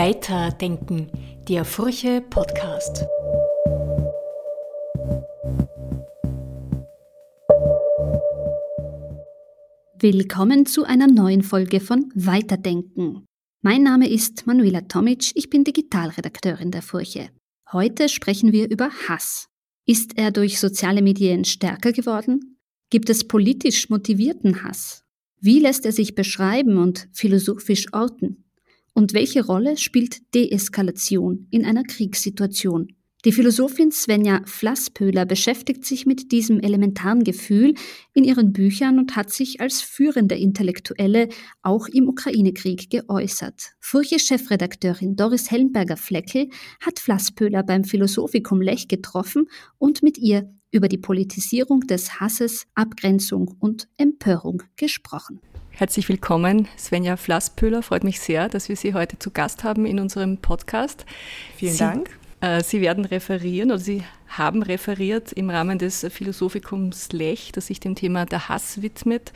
Weiterdenken, 0.00 1.10
der 1.48 1.64
Furche 1.64 2.20
Podcast. 2.20 3.04
Willkommen 9.98 10.66
zu 10.66 10.84
einer 10.84 11.08
neuen 11.08 11.42
Folge 11.42 11.80
von 11.80 12.12
Weiterdenken. 12.14 13.26
Mein 13.60 13.82
Name 13.82 14.08
ist 14.08 14.46
Manuela 14.46 14.82
Tomic, 14.82 15.32
ich 15.34 15.50
bin 15.50 15.64
Digitalredakteurin 15.64 16.70
der 16.70 16.82
Furche. 16.82 17.30
Heute 17.72 18.08
sprechen 18.08 18.52
wir 18.52 18.70
über 18.70 18.90
Hass. 19.08 19.48
Ist 19.84 20.16
er 20.16 20.30
durch 20.30 20.60
soziale 20.60 21.02
Medien 21.02 21.44
stärker 21.44 21.90
geworden? 21.90 22.60
Gibt 22.90 23.10
es 23.10 23.26
politisch 23.26 23.90
motivierten 23.90 24.62
Hass? 24.62 25.02
Wie 25.40 25.58
lässt 25.58 25.84
er 25.84 25.92
sich 25.92 26.14
beschreiben 26.14 26.76
und 26.76 27.08
philosophisch 27.12 27.92
orten? 27.92 28.44
Und 28.98 29.14
welche 29.14 29.46
Rolle 29.46 29.76
spielt 29.76 30.34
Deeskalation 30.34 31.46
in 31.52 31.64
einer 31.64 31.84
Kriegssituation? 31.84 32.88
Die 33.24 33.30
Philosophin 33.30 33.92
Svenja 33.92 34.42
Flasspöhler 34.44 35.24
beschäftigt 35.24 35.84
sich 35.84 36.04
mit 36.04 36.32
diesem 36.32 36.58
elementaren 36.58 37.22
Gefühl 37.22 37.74
in 38.12 38.24
ihren 38.24 38.52
Büchern 38.52 38.98
und 38.98 39.14
hat 39.14 39.30
sich 39.30 39.60
als 39.60 39.82
führende 39.82 40.34
Intellektuelle 40.34 41.28
auch 41.62 41.86
im 41.86 42.08
Ukraine-Krieg 42.08 42.90
geäußert. 42.90 43.70
Furche-Chefredakteurin 43.78 45.14
Doris 45.14 45.48
Helmberger-Fleckel 45.52 46.48
hat 46.80 46.98
Flasspöhler 46.98 47.62
beim 47.62 47.84
Philosophikum 47.84 48.60
Lech 48.60 48.88
getroffen 48.88 49.46
und 49.78 50.02
mit 50.02 50.18
ihr 50.18 50.52
über 50.72 50.88
die 50.88 50.98
Politisierung 50.98 51.82
des 51.82 52.18
Hasses, 52.18 52.66
Abgrenzung 52.74 53.54
und 53.60 53.86
Empörung 53.96 54.64
gesprochen. 54.74 55.38
Herzlich 55.78 56.08
willkommen, 56.08 56.66
Svenja 56.76 57.16
Flasspöhler. 57.16 57.84
Freut 57.84 58.02
mich 58.02 58.18
sehr, 58.18 58.48
dass 58.48 58.68
wir 58.68 58.74
Sie 58.74 58.94
heute 58.94 59.16
zu 59.20 59.30
Gast 59.30 59.62
haben 59.62 59.86
in 59.86 60.00
unserem 60.00 60.38
Podcast. 60.38 61.06
Vielen 61.56 61.72
Sie, 61.72 61.78
Dank. 61.78 62.18
Äh, 62.40 62.64
Sie 62.64 62.80
werden 62.80 63.04
referieren 63.04 63.70
oder 63.70 63.78
Sie 63.78 64.02
haben 64.26 64.64
referiert 64.64 65.32
im 65.32 65.50
Rahmen 65.50 65.78
des 65.78 66.04
Philosophikums 66.10 67.12
Lech, 67.12 67.52
das 67.52 67.68
sich 67.68 67.78
dem 67.78 67.94
Thema 67.94 68.26
der 68.26 68.48
Hass 68.48 68.82
widmet. 68.82 69.32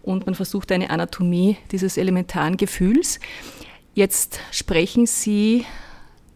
Und 0.00 0.26
man 0.26 0.36
versucht 0.36 0.70
eine 0.70 0.90
Anatomie 0.90 1.56
dieses 1.72 1.96
elementaren 1.96 2.56
Gefühls. 2.56 3.18
Jetzt 3.92 4.38
sprechen 4.52 5.06
Sie 5.06 5.66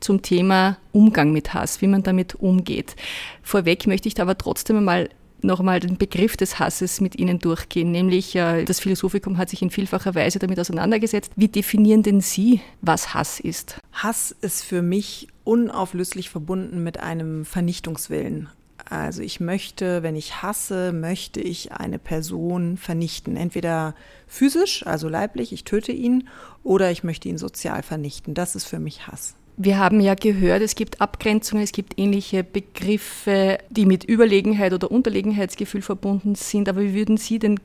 zum 0.00 0.23
Thema 0.23 0.78
Umgang 0.91 1.31
mit 1.31 1.55
Hass, 1.55 1.81
wie 1.81 1.87
man 1.87 2.03
damit 2.03 2.34
umgeht. 2.34 2.97
Vorweg 3.45 3.87
möchte 3.87 4.09
ich 4.09 4.21
aber 4.21 4.37
trotzdem 4.37 4.78
einmal 4.78 5.11
nochmal 5.45 5.81
den 5.81 5.97
Begriff 5.97 6.37
des 6.37 6.59
Hasses 6.59 7.00
mit 7.00 7.17
Ihnen 7.17 7.39
durchgehen, 7.39 7.91
nämlich 7.91 8.34
äh, 8.34 8.64
das 8.64 8.81
Philosophikum 8.81 9.39
hat 9.39 9.50
sich 9.50 9.62
in 9.62 9.70
vielfacher 9.70 10.14
Weise 10.14 10.39
damit 10.39 10.59
auseinandergesetzt. 10.59 11.33
Wie 11.37 11.48
definieren 11.48 12.03
denn 12.03 12.20
Sie, 12.20 12.61
was 12.81 13.14
Hass 13.14 13.41
ist? 13.41 13.78
Hass 13.92 14.34
ist 14.41 14.65
für 14.65 14.83
mich 14.83 15.28
unauflöslich 15.45 16.31
verbunden 16.31 16.83
mit 16.83 16.98
einem 17.00 17.45
Vernichtungswillen. 17.45 18.48
Also 18.89 19.22
ich 19.22 19.41
möchte, 19.41 20.03
wenn 20.03 20.17
ich 20.17 20.42
hasse, 20.42 20.92
möchte 20.92 21.41
ich 21.41 21.72
eine 21.72 21.98
Person 21.98 22.77
vernichten. 22.77 23.37
Entweder 23.37 23.95
physisch, 24.27 24.87
also 24.87 25.09
leiblich, 25.09 25.53
ich 25.53 25.65
töte 25.65 25.92
ihn, 25.92 26.28
oder 26.62 26.91
ich 26.91 27.05
möchte 27.05 27.28
ihn 27.28 27.39
sozial 27.39 27.83
vernichten. 27.83 28.34
Das 28.34 28.56
ist 28.56 28.67
für 28.67 28.78
mich 28.78 29.06
Hass. 29.06 29.37
Wir 29.56 29.78
haben 29.78 30.00
ja 30.00 30.14
gehört, 30.14 30.62
es 30.62 30.74
gibt 30.74 31.00
Abgrenzungen, 31.00 31.62
es 31.62 31.70
gibt 31.70 31.98
ähnliche 31.98 32.42
Begriffe, 32.42 33.58
die 33.70 33.86
mit 33.86 34.05
Überlegenheit 34.05 34.72
oder 34.72 34.91
Unterlegenheitsgefühl 34.91 35.83
verbunden 35.83 36.34
sind. 36.34 36.69
Aber 36.69 36.80
wie 36.80 36.94
würden 36.94 37.16
Sie 37.16 37.38
den 37.38 37.60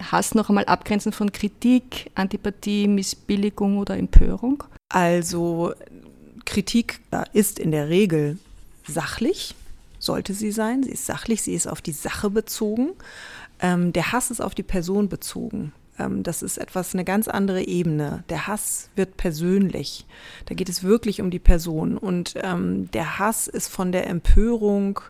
Hass 0.00 0.34
noch 0.34 0.48
einmal 0.48 0.64
abgrenzen 0.64 1.12
von 1.12 1.32
Kritik, 1.32 2.10
Antipathie, 2.14 2.88
Missbilligung 2.88 3.78
oder 3.78 3.96
Empörung? 3.96 4.64
Also 4.88 5.74
Kritik 6.46 7.00
ist 7.32 7.58
in 7.58 7.70
der 7.70 7.88
Regel 7.88 8.38
sachlich, 8.86 9.54
sollte 9.98 10.34
sie 10.34 10.52
sein. 10.52 10.82
Sie 10.82 10.92
ist 10.92 11.06
sachlich, 11.06 11.42
sie 11.42 11.54
ist 11.54 11.66
auf 11.66 11.80
die 11.80 11.92
Sache 11.92 12.30
bezogen. 12.30 12.90
Ähm, 13.60 13.92
der 13.92 14.12
Hass 14.12 14.30
ist 14.30 14.40
auf 14.40 14.54
die 14.54 14.62
Person 14.62 15.08
bezogen. 15.08 15.72
Ähm, 15.98 16.22
das 16.22 16.42
ist 16.42 16.58
etwas, 16.58 16.94
eine 16.94 17.04
ganz 17.04 17.28
andere 17.28 17.62
Ebene. 17.62 18.24
Der 18.28 18.46
Hass 18.46 18.90
wird 18.96 19.16
persönlich. 19.16 20.06
Da 20.46 20.54
geht 20.54 20.68
es 20.68 20.82
wirklich 20.82 21.20
um 21.20 21.30
die 21.30 21.38
Person. 21.38 21.98
Und 21.98 22.34
ähm, 22.42 22.90
der 22.92 23.18
Hass 23.18 23.46
ist 23.46 23.68
von 23.68 23.92
der 23.92 24.06
Empörung 24.06 25.00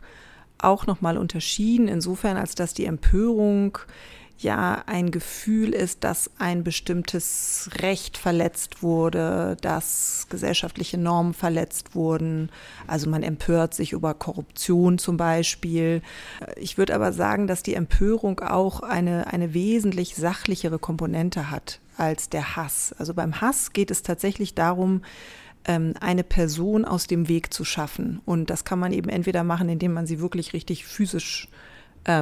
auch 0.59 0.87
nochmal 0.87 1.19
unterschieden, 1.19 1.89
insofern, 1.89 2.37
als 2.37 2.55
dass 2.55 2.75
die 2.75 2.87
Empörung 2.87 3.78
ja 4.39 4.83
ein 4.87 5.11
Gefühl 5.11 5.75
ist, 5.75 6.05
dass 6.05 6.31
ein 6.39 6.65
bestimmtes 6.65 7.71
Recht 7.81 8.19
verletzt 8.19 8.83
wurde, 8.83 9.56
dass 9.61 10.27
gesellschaftliche 10.31 10.99
Normen 10.99 11.34
verletzt 11.34 11.95
wurden. 11.95 12.50
Also 12.87 13.09
man 13.09 13.23
empört 13.23 13.75
sich 13.75 13.93
über 13.93 14.15
Korruption 14.15 14.99
zum 14.99 15.17
Beispiel. 15.17 16.03
Ich 16.56 16.78
würde 16.78 16.94
aber 16.94 17.12
sagen, 17.12 17.47
dass 17.47 17.62
die 17.62 17.75
Empörung 17.75 18.41
auch 18.41 18.81
eine, 18.81 19.28
eine 19.28 19.55
wesentlich 19.55 20.17
sachlichere 20.17 20.78
Komponente 20.78 21.50
hat 21.50 21.81
als 21.97 22.28
der 22.28 22.56
Hass. 22.56 22.94
Also 22.99 23.15
beim 23.15 23.41
Hass 23.41 23.73
geht 23.73 23.91
es 23.91 24.03
tatsächlich 24.03 24.55
darum, 24.55 25.03
ähm, 25.65 25.94
eine 26.00 26.25
Person 26.25 26.84
aus 26.84 27.06
dem 27.06 27.28
Weg 27.28 27.55
zu 27.55 27.65
schaffen. 27.65 28.21
Und 28.25 28.50
das 28.50 28.65
kann 28.65 28.78
man 28.78 28.93
eben 28.93 29.09
entweder 29.09 29.44
machen, 29.44 29.69
indem 29.69 29.93
man 29.93 30.06
sie 30.06 30.21
wirklich 30.21 30.53
richtig 30.53 30.84
physisch 30.84 31.49
äh, 31.49 31.64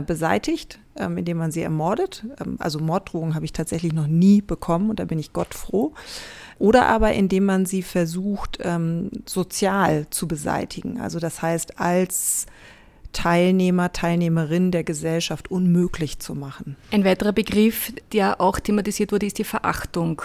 beseitigt, 0.07 0.79
ähm, 0.97 1.19
indem 1.19 1.39
man 1.39 1.51
sie 1.51 1.63
ermordet. 1.63 2.25
Ähm, 2.41 2.57
also 2.59 2.79
Morddrohungen 2.79 3.35
habe 3.35 3.45
ich 3.45 3.53
tatsächlich 3.53 3.93
noch 3.93 4.07
nie 4.07 4.41
bekommen 4.41 4.91
und 4.91 5.01
da 5.01 5.05
bin 5.05 5.19
ich 5.19 5.33
Gott 5.33 5.55
froh. 5.55 5.93
Oder 6.59 6.87
aber 6.87 7.13
indem 7.13 7.47
man 7.47 7.67
sie 7.67 7.83
versucht, 7.83 8.59
ähm, 8.63 9.11
sozial 9.27 10.07
zu 10.11 10.29
beseitigen. 10.29 11.01
Also 11.01 11.19
das 11.19 11.43
heißt, 11.43 11.81
als 11.81 12.47
Teilnehmer, 13.13 13.93
Teilnehmerin 13.93 14.71
der 14.71 14.85
Gesellschaft 14.85 15.51
unmöglich 15.51 16.19
zu 16.19 16.35
machen. 16.35 16.77
Ein 16.91 17.05
weiterer 17.05 17.33
Begriff, 17.33 17.93
der 18.13 18.41
auch 18.41 18.59
thematisiert 18.59 19.13
wurde, 19.13 19.27
ist 19.27 19.39
die 19.39 19.45
Verachtung. 19.45 20.23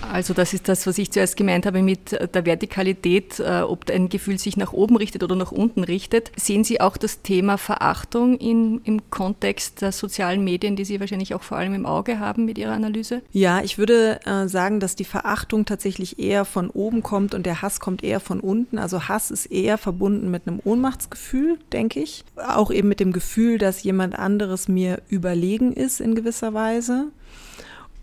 Also 0.00 0.34
das 0.34 0.52
ist 0.52 0.68
das, 0.68 0.86
was 0.86 0.98
ich 0.98 1.10
zuerst 1.10 1.36
gemeint 1.36 1.66
habe 1.66 1.82
mit 1.82 2.12
der 2.12 2.46
Vertikalität, 2.46 3.40
äh, 3.40 3.60
ob 3.62 3.90
ein 3.90 4.08
Gefühl 4.08 4.38
sich 4.38 4.56
nach 4.56 4.72
oben 4.72 4.96
richtet 4.96 5.22
oder 5.22 5.36
nach 5.36 5.52
unten 5.52 5.84
richtet. 5.84 6.32
Sehen 6.36 6.64
Sie 6.64 6.80
auch 6.80 6.96
das 6.96 7.22
Thema 7.22 7.58
Verachtung 7.58 8.36
in, 8.36 8.80
im 8.84 9.10
Kontext 9.10 9.80
der 9.82 9.92
sozialen 9.92 10.44
Medien, 10.44 10.76
die 10.76 10.84
Sie 10.84 11.00
wahrscheinlich 11.00 11.34
auch 11.34 11.42
vor 11.42 11.58
allem 11.58 11.74
im 11.74 11.86
Auge 11.86 12.18
haben 12.18 12.44
mit 12.44 12.58
Ihrer 12.58 12.72
Analyse? 12.72 13.22
Ja, 13.32 13.62
ich 13.62 13.78
würde 13.78 14.20
äh, 14.24 14.48
sagen, 14.48 14.80
dass 14.80 14.96
die 14.96 15.04
Verachtung 15.04 15.64
tatsächlich 15.64 16.18
eher 16.18 16.44
von 16.44 16.70
oben 16.70 17.02
kommt 17.02 17.34
und 17.34 17.46
der 17.46 17.62
Hass 17.62 17.80
kommt 17.80 18.02
eher 18.02 18.20
von 18.20 18.40
unten. 18.40 18.78
Also 18.78 19.08
Hass 19.08 19.30
ist 19.30 19.46
eher 19.46 19.78
verbunden 19.78 20.30
mit 20.30 20.46
einem 20.46 20.60
Ohnmachtsgefühl, 20.64 21.58
denke 21.72 22.00
ich. 22.00 22.24
Auch 22.36 22.70
eben 22.70 22.88
mit 22.88 23.00
dem 23.00 23.12
Gefühl, 23.12 23.58
dass 23.58 23.82
jemand 23.82 24.18
anderes 24.18 24.68
mir 24.68 25.02
überlegen 25.08 25.72
ist 25.72 26.00
in 26.00 26.14
gewisser 26.14 26.54
Weise. 26.54 27.06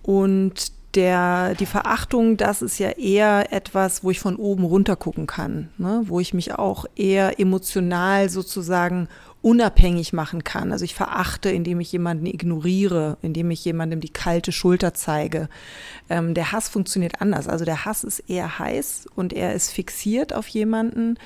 Und 0.01 0.78
der, 0.96 1.56
die 1.56 1.66
Verachtung, 1.66 2.38
das 2.38 2.62
ist 2.62 2.80
ja 2.80 2.90
eher 2.92 3.54
etwas, 3.54 4.04
wo 4.04 4.12
ich 4.12 4.20
von 4.20 4.36
oben 4.38 4.64
runter 4.64 4.96
gucken 4.96 5.28
kann, 5.28 5.70
ne? 5.78 6.04
wo 6.06 6.20
ich 6.20 6.34
mich 6.34 6.56
auch 6.56 6.86
eher 6.96 7.40
emotional 7.40 8.30
sozusagen 8.30 9.08
unabhängig 9.42 10.14
machen 10.14 10.44
kann. 10.44 10.72
Also 10.72 10.84
ich 10.84 10.96
verachte, 10.96 11.50
indem 11.50 11.80
ich 11.80 11.92
jemanden 11.92 12.26
ignoriere, 12.26 13.18
indem 13.22 13.52
ich 13.52 13.64
jemandem 13.64 14.02
die 14.02 14.10
kalte 14.10 14.52
Schulter 14.52 14.94
zeige. 14.94 15.48
Ähm, 16.10 16.34
der 16.34 16.52
Hass 16.52 16.68
funktioniert 16.68 17.22
anders. 17.22 17.48
Also 17.48 17.66
der 17.66 17.86
Hass 17.86 18.04
ist 18.04 18.20
eher 18.28 18.60
heiß 18.60 19.08
und 19.16 19.32
er 19.32 19.54
ist 19.54 19.72
fixiert 19.72 20.34
auf 20.34 20.48
jemanden 20.48 21.18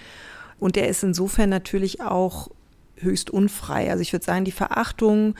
und 0.59 0.77
er 0.77 0.89
ist 0.89 1.03
insofern 1.03 1.49
natürlich 1.49 2.01
auch 2.01 2.49
höchst 2.97 3.31
unfrei. 3.31 3.89
Also 3.89 4.01
ich 4.01 4.13
würde 4.13 4.25
sagen, 4.25 4.45
die 4.45 4.51
Verachtung 4.51 5.35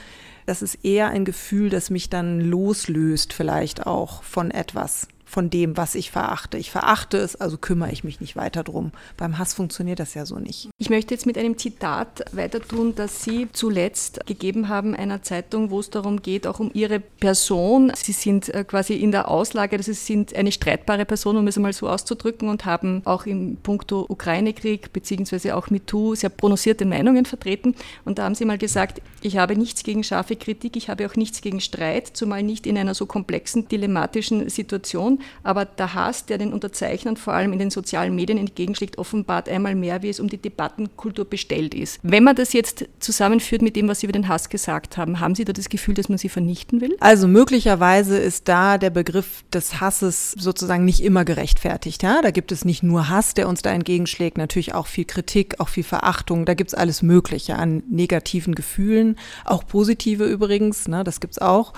das 0.46 0.62
ist 0.62 0.84
eher 0.84 1.09
ein 1.09 1.26
Gefühl, 1.26 1.70
das 1.70 1.90
mich 1.90 2.09
dann 2.09 2.42
loslöst, 2.42 3.34
vielleicht 3.34 3.86
auch 3.86 4.24
von 4.24 4.52
etwas 4.52 5.08
von 5.34 5.50
dem, 5.50 5.76
was 5.78 5.96
ich 5.96 6.12
verachte. 6.12 6.60
Ich 6.60 6.69
verachte 6.69 7.18
es, 7.18 7.36
also 7.36 7.57
kümmere 7.57 7.92
ich 7.92 8.04
mich 8.04 8.22
nicht 8.22 8.36
weiter 8.36 8.63
drum. 8.63 8.92
Beim 9.18 9.40
Hass 9.40 9.56
funktioniert 9.56 10.00
das 10.00 10.13
ja 10.13 10.28
so 10.28 10.38
nicht. 10.38 10.69
Ich 10.78 10.92
möchte 10.92 11.16
jetzt 11.16 11.25
mit 11.25 11.40
einem 11.40 11.57
Zitat 11.57 12.24
weiter 12.34 12.62
tun, 12.62 12.94
das 12.96 13.24
Sie 13.24 13.48
zuletzt 13.52 14.28
gegeben 14.28 14.69
haben 14.69 14.96
einer 14.96 15.24
Zeitung, 15.24 15.72
wo 15.72 15.80
es 15.80 15.90
darum 15.90 16.22
geht, 16.22 16.46
auch 16.46 16.60
um 16.60 16.69
Ihre 16.75 17.00
Person. 17.00 17.92
Sie 17.96 18.12
sind 18.12 18.54
äh, 18.54 18.63
quasi 18.63 18.94
in 18.94 19.12
der 19.12 19.28
Auslage, 19.28 19.78
dass 19.78 19.88
Sie 19.88 19.94
sind 19.94 20.36
eine 20.36 20.52
streitbare 20.52 21.04
Person, 21.04 21.36
um 21.38 21.48
es 21.48 21.57
einmal 21.57 21.74
so 21.74 21.90
auszudrücken, 21.90 22.48
und 22.48 22.66
haben 22.66 23.02
auch 23.06 23.25
im 23.25 23.57
Punkto 23.57 24.06
Ukraine-Krieg 24.07 24.94
beziehungsweise 24.94 25.56
auch 25.56 25.72
MeToo 25.72 26.13
sehr 26.13 26.30
prononcierte 26.30 26.86
Meinungen 26.86 27.25
vertreten. 27.25 27.74
Und 28.06 28.19
da 28.19 28.25
haben 28.25 28.36
Sie 28.36 28.46
mal 28.46 28.60
gesagt, 28.60 29.02
ich 29.22 29.38
habe 29.38 29.56
nichts 29.56 29.81
gegen 29.81 30.04
scharfe 30.04 30.36
Kritik, 30.36 30.75
ich 30.75 30.90
habe 30.90 31.07
auch 31.07 31.16
nichts 31.16 31.42
gegen 31.42 31.60
Streit, 31.60 32.12
zumal 32.13 32.44
nicht 32.44 32.68
in 32.68 32.78
einer 32.78 32.94
so 32.94 33.07
komplexen, 33.07 33.68
dilemmatischen 33.68 34.48
Situation. 34.50 35.23
Aber 35.44 35.66
der 35.66 35.94
Hass, 35.94 36.25
der 36.25 36.38
den 36.38 36.54
Unterzeichnern 36.54 37.18
vor 37.18 37.34
allem 37.34 37.54
in 37.54 37.60
den 37.60 37.72
sozialen 37.72 38.16
Medien 38.16 38.38
entgegenschlägt, 38.38 38.98
offenbart 38.98 39.50
einmal 39.50 39.75
mehr, 39.75 40.02
wie 40.02 40.10
es 40.10 40.20
um 40.20 40.30
die 40.30 40.38
Debattenkultur 40.38 41.25
bestellt 41.25 41.74
ist. 41.74 42.00
Wenn 42.04 42.24
man 42.24 42.36
das 42.36 42.54
jetzt 42.54 42.86
zusammenführt 43.00 43.62
mit 43.62 43.75
dem, 43.75 43.88
was 43.88 44.00
Sie 44.00 44.06
über 44.06 44.14
den 44.14 44.28
Hass 44.28 44.50
gesagt 44.50 44.98
haben, 44.98 45.20
haben 45.20 45.36
Sie 45.36 45.46
da 45.46 45.54
das 45.54 45.70
Gefühl, 45.70 45.94
dass 45.94 46.10
man 46.10 46.18
sie 46.18 46.30
vernichten 46.30 46.81
will? 46.81 46.96
Also 47.00 47.28
möglicherweise 47.28 48.18
ist 48.18 48.48
da 48.48 48.78
der 48.78 48.90
Begriff 48.90 49.44
des 49.54 49.80
Hasses 49.80 50.31
sozusagen 50.31 50.86
nicht 50.86 51.04
immer 51.04 51.26
gerechtfertigt. 51.26 52.04
Ja? 52.04 52.22
Da 52.22 52.31
gibt 52.31 52.52
es 52.52 52.66
nicht 52.66 52.84
nur 52.84 53.10
Hass, 53.10 53.34
der 53.34 53.48
uns 53.48 53.62
da 53.62 53.72
entgegenschlägt, 53.72 54.38
natürlich 54.38 54.74
auch 54.74 54.88
viel 54.88 55.06
Kritik, 55.06 55.60
auch 55.60 55.69
viel 55.69 55.84
Verachtung. 55.84 56.46
Da 56.46 56.54
gibt 56.54 56.69
es 56.69 56.74
alles 56.74 57.02
Mögliche 57.02 57.56
an 57.56 57.84
negativen 57.90 58.56
Gefühlen, 58.56 59.18
auch 59.46 59.66
positive 59.66 60.26
übrigens, 60.26 60.88
ne? 60.88 61.04
das 61.04 61.19
gibt 61.19 61.34
es 61.34 61.40
auch, 61.40 61.74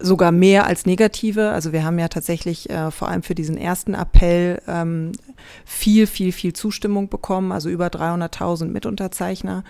sogar 0.00 0.32
mehr 0.32 0.66
als 0.66 0.86
negative. 0.86 1.50
Also 1.50 1.72
wir 1.72 1.84
haben 1.84 1.98
ja 1.98 2.08
tatsächlich 2.08 2.70
äh, 2.70 2.81
vor 2.90 3.08
allem 3.08 3.22
für 3.22 3.34
diesen 3.34 3.56
ersten 3.56 3.94
Appell 3.94 4.60
ähm, 4.66 5.12
viel, 5.64 6.06
viel, 6.06 6.32
viel 6.32 6.52
Zustimmung 6.52 7.08
bekommen, 7.08 7.52
also 7.52 7.68
über 7.68 7.86
300.000 7.86 8.66
Mitunterzeichner. 8.66 9.64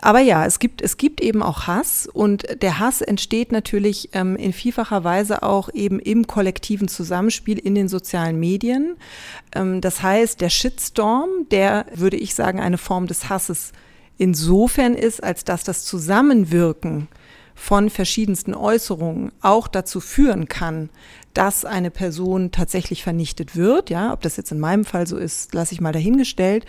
Aber 0.00 0.20
ja, 0.20 0.44
es 0.46 0.58
gibt, 0.58 0.82
es 0.82 0.96
gibt 0.96 1.20
eben 1.20 1.42
auch 1.42 1.66
Hass 1.66 2.08
und 2.12 2.44
der 2.62 2.78
Hass 2.78 3.00
entsteht 3.00 3.52
natürlich 3.52 4.10
ähm, 4.12 4.36
in 4.36 4.52
vielfacher 4.52 5.04
Weise 5.04 5.42
auch 5.42 5.68
eben 5.72 5.98
im 5.98 6.26
kollektiven 6.26 6.88
Zusammenspiel 6.88 7.58
in 7.58 7.74
den 7.74 7.88
sozialen 7.88 8.38
Medien. 8.38 8.96
Ähm, 9.54 9.80
das 9.80 10.02
heißt, 10.02 10.40
der 10.40 10.50
Shitstorm, 10.50 11.28
der, 11.50 11.86
würde 11.94 12.16
ich 12.16 12.34
sagen, 12.34 12.60
eine 12.60 12.78
Form 12.78 13.06
des 13.06 13.28
Hasses 13.28 13.72
insofern 14.18 14.94
ist, 14.94 15.22
als 15.22 15.44
dass 15.44 15.64
das 15.64 15.84
Zusammenwirken 15.84 17.08
von 17.54 17.90
verschiedensten 17.90 18.54
Äußerungen 18.54 19.32
auch 19.40 19.68
dazu 19.68 20.00
führen 20.00 20.48
kann, 20.48 20.90
dass 21.34 21.64
eine 21.64 21.90
Person 21.90 22.50
tatsächlich 22.50 23.02
vernichtet 23.02 23.56
wird. 23.56 23.90
Ja, 23.90 24.12
ob 24.12 24.20
das 24.22 24.36
jetzt 24.36 24.52
in 24.52 24.60
meinem 24.60 24.84
Fall 24.84 25.06
so 25.06 25.16
ist, 25.16 25.54
lasse 25.54 25.74
ich 25.74 25.80
mal 25.80 25.92
dahingestellt. 25.92 26.66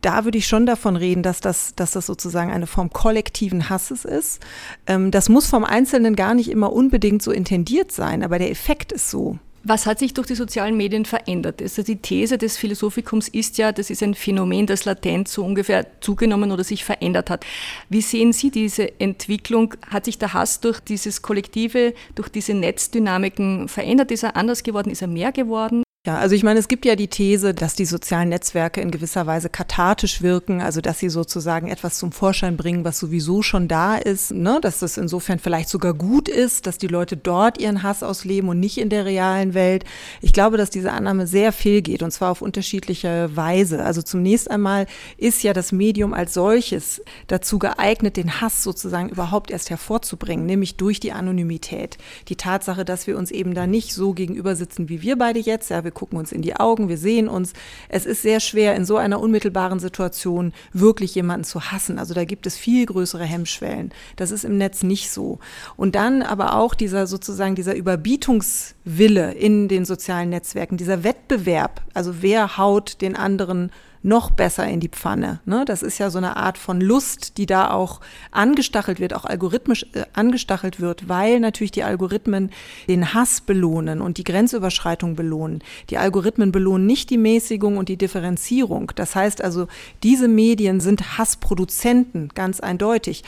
Da 0.00 0.24
würde 0.24 0.38
ich 0.38 0.46
schon 0.46 0.66
davon 0.66 0.96
reden, 0.96 1.22
dass 1.22 1.40
das, 1.40 1.74
dass 1.74 1.92
das 1.92 2.06
sozusagen 2.06 2.50
eine 2.50 2.66
Form 2.66 2.90
kollektiven 2.90 3.68
Hasses 3.68 4.04
ist. 4.04 4.40
Ähm, 4.86 5.10
das 5.10 5.28
muss 5.28 5.46
vom 5.46 5.64
Einzelnen 5.64 6.16
gar 6.16 6.34
nicht 6.34 6.50
immer 6.50 6.72
unbedingt 6.72 7.22
so 7.22 7.30
intendiert 7.30 7.92
sein, 7.92 8.22
aber 8.22 8.38
der 8.38 8.50
Effekt 8.50 8.92
ist 8.92 9.10
so. 9.10 9.38
Was 9.64 9.86
hat 9.86 9.98
sich 9.98 10.14
durch 10.14 10.26
die 10.26 10.34
sozialen 10.34 10.76
Medien 10.76 11.04
verändert? 11.04 11.60
Also 11.60 11.82
die 11.82 11.96
These 11.96 12.38
des 12.38 12.56
Philosophikums 12.56 13.28
ist 13.28 13.58
ja, 13.58 13.72
das 13.72 13.90
ist 13.90 14.02
ein 14.02 14.14
Phänomen, 14.14 14.66
das 14.66 14.84
latent 14.84 15.28
so 15.28 15.44
ungefähr 15.44 15.86
zugenommen 16.00 16.52
oder 16.52 16.64
sich 16.64 16.84
verändert 16.84 17.28
hat. 17.28 17.44
Wie 17.88 18.00
sehen 18.00 18.32
Sie 18.32 18.50
diese 18.50 19.00
Entwicklung? 19.00 19.74
Hat 19.90 20.04
sich 20.04 20.18
der 20.18 20.32
Hass 20.32 20.60
durch 20.60 20.80
dieses 20.80 21.22
Kollektive, 21.22 21.94
durch 22.14 22.28
diese 22.28 22.54
Netzdynamiken 22.54 23.68
verändert? 23.68 24.10
Ist 24.10 24.22
er 24.22 24.36
anders 24.36 24.62
geworden? 24.62 24.90
Ist 24.90 25.02
er 25.02 25.08
mehr 25.08 25.32
geworden? 25.32 25.82
Ja, 26.08 26.16
also 26.16 26.34
ich 26.34 26.42
meine, 26.42 26.58
es 26.58 26.68
gibt 26.68 26.86
ja 26.86 26.96
die 26.96 27.08
These, 27.08 27.52
dass 27.52 27.74
die 27.74 27.84
sozialen 27.84 28.30
Netzwerke 28.30 28.80
in 28.80 28.90
gewisser 28.90 29.26
Weise 29.26 29.50
kathartisch 29.50 30.22
wirken, 30.22 30.62
also 30.62 30.80
dass 30.80 30.98
sie 30.98 31.10
sozusagen 31.10 31.68
etwas 31.68 31.98
zum 31.98 32.12
Vorschein 32.12 32.56
bringen, 32.56 32.82
was 32.82 32.98
sowieso 32.98 33.42
schon 33.42 33.68
da 33.68 33.96
ist, 33.96 34.32
ne? 34.32 34.58
dass 34.62 34.78
das 34.78 34.96
insofern 34.96 35.38
vielleicht 35.38 35.68
sogar 35.68 35.92
gut 35.92 36.30
ist, 36.30 36.66
dass 36.66 36.78
die 36.78 36.86
Leute 36.86 37.18
dort 37.18 37.60
ihren 37.60 37.82
Hass 37.82 38.02
ausleben 38.02 38.48
und 38.48 38.58
nicht 38.58 38.78
in 38.78 38.88
der 38.88 39.04
realen 39.04 39.52
Welt. 39.52 39.84
Ich 40.22 40.32
glaube, 40.32 40.56
dass 40.56 40.70
diese 40.70 40.92
Annahme 40.92 41.26
sehr 41.26 41.52
fehlgeht 41.52 42.02
und 42.02 42.10
zwar 42.10 42.30
auf 42.30 42.40
unterschiedliche 42.40 43.28
Weise. 43.36 43.84
Also 43.84 44.00
zunächst 44.00 44.50
einmal 44.50 44.86
ist 45.18 45.42
ja 45.42 45.52
das 45.52 45.72
Medium 45.72 46.14
als 46.14 46.32
solches 46.32 47.02
dazu 47.26 47.58
geeignet, 47.58 48.16
den 48.16 48.40
Hass 48.40 48.62
sozusagen 48.62 49.10
überhaupt 49.10 49.50
erst 49.50 49.68
hervorzubringen, 49.68 50.46
nämlich 50.46 50.78
durch 50.78 51.00
die 51.00 51.12
Anonymität. 51.12 51.98
Die 52.28 52.36
Tatsache, 52.36 52.86
dass 52.86 53.06
wir 53.06 53.18
uns 53.18 53.30
eben 53.30 53.52
da 53.52 53.66
nicht 53.66 53.92
so 53.92 54.14
gegenüber 54.14 54.56
sitzen 54.56 54.88
wie 54.88 55.02
wir 55.02 55.18
beide 55.18 55.40
jetzt, 55.40 55.68
ja, 55.68 55.84
wir 55.84 55.97
gucken 55.98 56.16
uns 56.16 56.30
in 56.30 56.42
die 56.42 56.54
Augen, 56.54 56.88
wir 56.88 56.96
sehen 56.96 57.28
uns. 57.28 57.54
Es 57.88 58.06
ist 58.06 58.22
sehr 58.22 58.38
schwer, 58.38 58.76
in 58.76 58.84
so 58.84 58.96
einer 58.96 59.18
unmittelbaren 59.18 59.80
Situation 59.80 60.52
wirklich 60.72 61.16
jemanden 61.16 61.42
zu 61.42 61.72
hassen. 61.72 61.98
Also 61.98 62.14
da 62.14 62.24
gibt 62.24 62.46
es 62.46 62.56
viel 62.56 62.86
größere 62.86 63.24
Hemmschwellen. 63.24 63.90
Das 64.14 64.30
ist 64.30 64.44
im 64.44 64.58
Netz 64.58 64.84
nicht 64.84 65.10
so. 65.10 65.40
Und 65.76 65.96
dann 65.96 66.22
aber 66.22 66.54
auch 66.54 66.74
dieser 66.74 67.08
sozusagen 67.08 67.56
dieser 67.56 67.74
Überbietungswille 67.74 69.32
in 69.32 69.66
den 69.66 69.84
sozialen 69.84 70.30
Netzwerken, 70.30 70.76
dieser 70.76 71.02
Wettbewerb. 71.02 71.82
Also 71.94 72.22
wer 72.22 72.56
haut 72.56 73.00
den 73.00 73.16
anderen 73.16 73.72
noch 74.02 74.30
besser 74.30 74.66
in 74.66 74.80
die 74.80 74.88
Pfanne. 74.88 75.40
Ne? 75.44 75.64
Das 75.64 75.82
ist 75.82 75.98
ja 75.98 76.10
so 76.10 76.18
eine 76.18 76.36
Art 76.36 76.58
von 76.58 76.80
Lust, 76.80 77.38
die 77.38 77.46
da 77.46 77.70
auch 77.70 78.00
angestachelt 78.30 79.00
wird, 79.00 79.14
auch 79.14 79.24
algorithmisch 79.24 79.86
äh, 79.92 80.04
angestachelt 80.12 80.80
wird, 80.80 81.08
weil 81.08 81.40
natürlich 81.40 81.72
die 81.72 81.82
Algorithmen 81.82 82.50
den 82.88 83.14
Hass 83.14 83.40
belohnen 83.40 84.00
und 84.00 84.18
die 84.18 84.24
Grenzüberschreitung 84.24 85.16
belohnen. 85.16 85.62
Die 85.90 85.98
Algorithmen 85.98 86.52
belohnen 86.52 86.86
nicht 86.86 87.10
die 87.10 87.18
Mäßigung 87.18 87.76
und 87.76 87.88
die 87.88 87.96
Differenzierung. 87.96 88.92
Das 88.94 89.14
heißt 89.14 89.42
also, 89.42 89.66
diese 90.02 90.28
Medien 90.28 90.80
sind 90.80 91.18
Hassproduzenten, 91.18 92.30
ganz 92.34 92.60
eindeutig. 92.60 93.24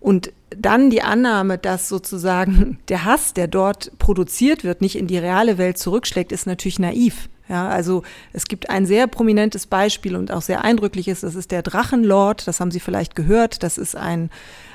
Und 0.00 0.32
dann 0.50 0.90
die 0.90 1.00
Annahme, 1.00 1.56
dass 1.56 1.88
sozusagen 1.88 2.78
der 2.88 3.04
Hass, 3.04 3.32
der 3.32 3.48
dort 3.48 3.98
produziert 3.98 4.62
wird, 4.62 4.82
nicht 4.82 4.96
in 4.96 5.06
die 5.06 5.18
reale 5.18 5.58
Welt 5.58 5.78
zurückschlägt, 5.78 6.30
ist 6.30 6.46
natürlich 6.46 6.78
naiv. 6.78 7.28
Ja, 7.48 7.68
also 7.68 8.02
es 8.32 8.46
gibt 8.46 8.70
ein 8.70 8.86
sehr 8.86 9.06
prominentes 9.06 9.66
Beispiel 9.66 10.16
und 10.16 10.32
auch 10.32 10.40
sehr 10.40 10.64
eindrückliches, 10.64 11.20
das 11.20 11.34
ist 11.34 11.50
der 11.50 11.62
Drachenlord, 11.62 12.46
das 12.46 12.58
haben 12.58 12.70
Sie 12.70 12.80
vielleicht 12.80 13.14
gehört, 13.14 13.62
das 13.62 13.76
ist 13.76 13.96
ein, 13.96 14.30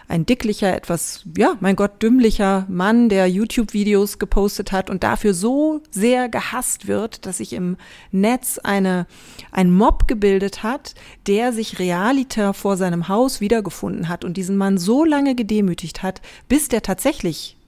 ein 0.08 0.28
dicklicher, 0.28 0.76
etwas, 0.76 1.24
ja, 1.36 1.56
mein 1.62 1.76
Gott, 1.76 2.04
dümmlicher 2.04 2.68
Mann, 2.70 3.10
der 3.10 3.28
YouTube-Videos 3.28 4.20
gepostet 4.20 4.72
hat 4.72 4.92
und 4.92 5.04
dafür 5.04 5.34
so 5.34 5.82
sehr 5.90 6.30
gehasst 6.30 6.88
wird, 6.88 7.26
dass 7.26 7.38
sich 7.38 7.54
im 7.54 7.76
Netz 8.12 8.60
eine, 8.60 9.08
ein 9.52 9.74
Mob 9.74 10.08
gebildet 10.08 10.62
hat, 10.62 10.94
der 11.26 11.54
sich 11.54 11.80
realiter 11.80 12.54
vor 12.54 12.78
seinem 12.78 13.08
Haus 13.08 13.42
wiedergefunden 13.42 14.10
hat 14.10 14.24
und 14.24 14.38
diesen 14.38 14.58
Mann 14.58 14.78
so 14.78 15.04
lange 15.04 15.34
gedemütigt 15.34 16.04
hat, 16.04 16.22
bis 16.48 16.70
der 16.70 16.84
tatsächlich 16.84 17.59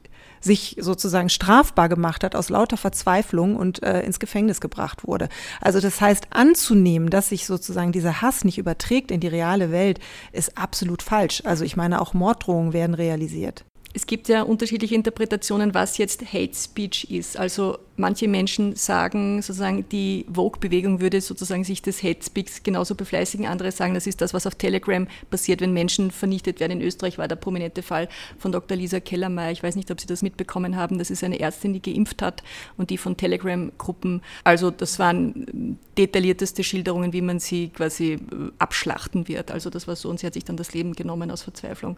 sich 0.42 0.78
sozusagen 0.80 1.30
strafbar 1.30 1.88
gemacht 1.88 2.24
hat 2.24 2.36
aus 2.36 2.50
lauter 2.50 2.78
Verzweiflung 2.78 3.56
und 3.56 3.84
äh, 3.84 4.02
ins 4.02 4.20
Gefängnis 4.20 4.60
gebracht 4.60 5.08
wurde. 5.08 5.30
Also 5.62 5.80
das 5.80 6.02
heißt, 6.02 6.28
anzunehmen, 6.32 7.10
dass 7.10 7.30
sich 7.30 7.46
sozusagen 7.46 7.92
dieser 7.92 8.22
Hass 8.22 8.44
nicht 8.44 8.58
überträgt 8.58 9.12
in 9.12 9.20
die 9.20 9.28
reale 9.28 9.72
Welt, 9.72 10.00
ist 10.32 10.58
absolut 10.58 11.02
falsch. 11.02 11.44
Also 11.46 11.64
ich 11.64 11.78
meine, 11.78 12.02
auch 12.02 12.14
Morddrohungen 12.14 12.74
werden 12.74 12.96
realisiert. 12.96 13.64
Es 13.94 14.06
gibt 14.06 14.30
ja 14.30 14.44
unterschiedliche 14.44 14.96
Interpretationen, 14.96 15.74
was 15.74 15.98
jetzt 15.98 16.22
Hate 16.34 16.56
Speech 16.56 17.12
ist. 17.12 17.38
Also 17.38 17.78
manche 17.98 18.28
Menschen 18.28 18.76
sagen 18.76 19.42
sozusagen, 19.42 19.88
die 19.90 20.26
Vogue-Bewegung 20.32 21.02
würde 21.02 21.22
sozusagen 21.22 21.64
sich 21.64 21.82
des 21.82 22.04
Hate 22.04 22.24
Speaks 22.24 22.64
genauso 22.64 22.96
befleißigen. 22.96 23.46
Andere 23.46 23.72
sagen, 23.72 23.94
das 23.94 24.08
ist 24.08 24.22
das, 24.22 24.34
was 24.34 24.48
auf 24.48 24.56
Telegram 24.56 25.08
passiert, 25.30 25.62
wenn 25.62 25.74
Menschen 25.74 26.12
vernichtet 26.12 26.60
werden. 26.60 26.80
In 26.80 26.82
Österreich 26.82 27.18
war 27.18 27.28
der 27.28 27.36
prominente 27.36 27.84
Fall 27.84 28.10
von 28.38 28.52
Dr. 28.52 28.78
Lisa 28.78 29.00
Kellermeier. 29.00 29.52
Ich 29.52 29.64
weiß 29.64 29.76
nicht, 29.76 29.92
ob 29.92 30.00
Sie 30.00 30.08
das 30.08 30.22
mitbekommen 30.22 30.76
haben. 30.76 30.98
Das 30.98 31.10
ist 31.10 31.24
eine 31.24 31.40
Ärztin, 31.40 31.74
die 31.74 31.82
geimpft 31.82 32.22
hat 32.22 32.44
und 32.78 32.90
die 32.90 32.98
von 32.98 33.18
Telegram-Gruppen. 33.18 34.22
Also 34.44 34.72
das 34.72 35.00
waren 35.00 35.78
detaillierteste 35.98 36.64
Schilderungen, 36.64 37.14
wie 37.14 37.22
man 37.22 37.40
sie 37.40 37.70
quasi 37.70 38.14
äh, 38.14 38.20
abschlachten 38.58 39.28
wird. 39.28 39.52
Also 39.52 39.70
das 39.70 39.88
war 39.88 39.96
so 39.96 40.10
und 40.10 40.20
sie 40.20 40.28
hat 40.28 40.34
sich 40.34 40.46
dann 40.46 40.58
das 40.58 40.74
Leben 40.74 40.94
genommen 40.94 41.32
aus 41.32 41.44
Verzweiflung. 41.44 41.98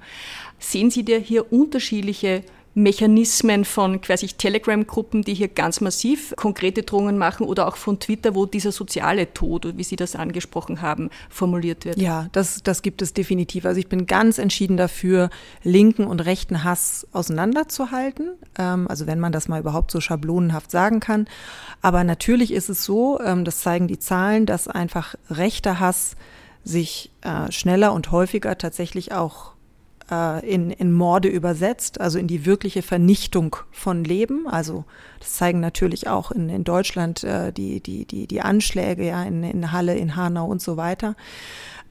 Sehen 0.60 0.90
Sie 0.90 1.06
da 1.06 1.16
hier 1.16 1.52
unterschiedliche 1.52 2.44
Mechanismen 2.76 3.66
von 3.66 4.02
quasi 4.02 4.28
Telegram-Gruppen, 4.28 5.24
die 5.24 5.34
hier 5.34 5.48
ganz 5.48 5.80
massiv 5.82 6.34
konkrete 6.36 6.84
Drohungen 6.84 7.18
machen 7.18 7.46
oder 7.46 7.68
auch 7.68 7.76
von 7.76 8.00
Twitter, 8.00 8.34
wo 8.34 8.46
dieser 8.46 8.72
soziale 8.72 9.34
Tod, 9.34 9.78
wie 9.78 9.84
Sie 9.84 9.96
das 9.96 10.16
angesprochen 10.16 10.82
haben, 10.82 11.10
formuliert 11.30 11.86
wird. 11.86 11.98
Ja, 11.98 12.28
das, 12.32 12.64
das 12.64 12.82
gibt 12.82 13.02
es 13.02 13.14
definitiv. 13.14 13.66
Also 13.66 13.80
ich 13.80 13.90
bin 13.90 14.08
ganz 14.08 14.38
entschieden 14.38 14.78
dafür, 14.78 15.30
linken 15.64 16.06
und 16.06 16.20
rechten 16.22 16.64
Hass 16.64 17.08
auseinanderzuhalten. 17.12 18.32
Ähm, 18.58 18.88
also 18.88 19.06
wenn 19.06 19.20
man 19.20 19.32
das 19.32 19.48
mal 19.48 19.60
überhaupt 19.60 19.92
so 19.92 20.02
schablonenhaft 20.02 20.72
sagen 20.72 21.00
kann. 21.00 21.28
Aber 21.82 22.04
natürlich 22.04 22.52
ist 22.52 22.70
es 22.70 22.84
so, 22.84 23.20
ähm, 23.22 23.46
das 23.46 23.60
zeigen 23.60 23.88
die 23.88 24.00
Zahlen, 24.00 24.46
dass 24.46 24.68
einfach 24.68 25.16
rechter 25.30 25.80
Hass 25.80 26.16
sich 26.64 27.12
äh, 27.22 27.52
schneller 27.52 27.94
und 27.94 28.12
häufiger 28.12 28.58
tatsächlich 28.58 29.12
auch 29.12 29.53
äh, 30.14 30.46
in, 30.48 30.72
in 30.72 30.92
Morde 30.92 31.28
übersetzt, 31.28 32.00
also 32.00 32.20
in 32.20 32.28
die 32.28 32.46
wirkliche 32.46 32.82
Vernichtung 32.82 33.56
von 33.72 34.04
Leben. 34.04 34.48
Also 34.48 34.86
das 35.20 35.34
zeigen 35.34 35.60
natürlich 35.60 36.08
auch 36.08 36.32
in, 36.32 36.50
in 36.50 36.64
Deutschland 36.64 37.24
äh, 37.24 37.52
die, 37.52 37.80
die, 37.80 38.06
die, 38.06 38.28
die 38.28 38.42
Anschläge 38.42 39.06
ja, 39.06 39.24
in, 39.24 39.44
in 39.44 39.72
Halle, 39.72 39.96
in 39.96 40.16
Hanau 40.16 40.46
und 40.48 40.62
so 40.62 40.78
weiter. 40.78 41.16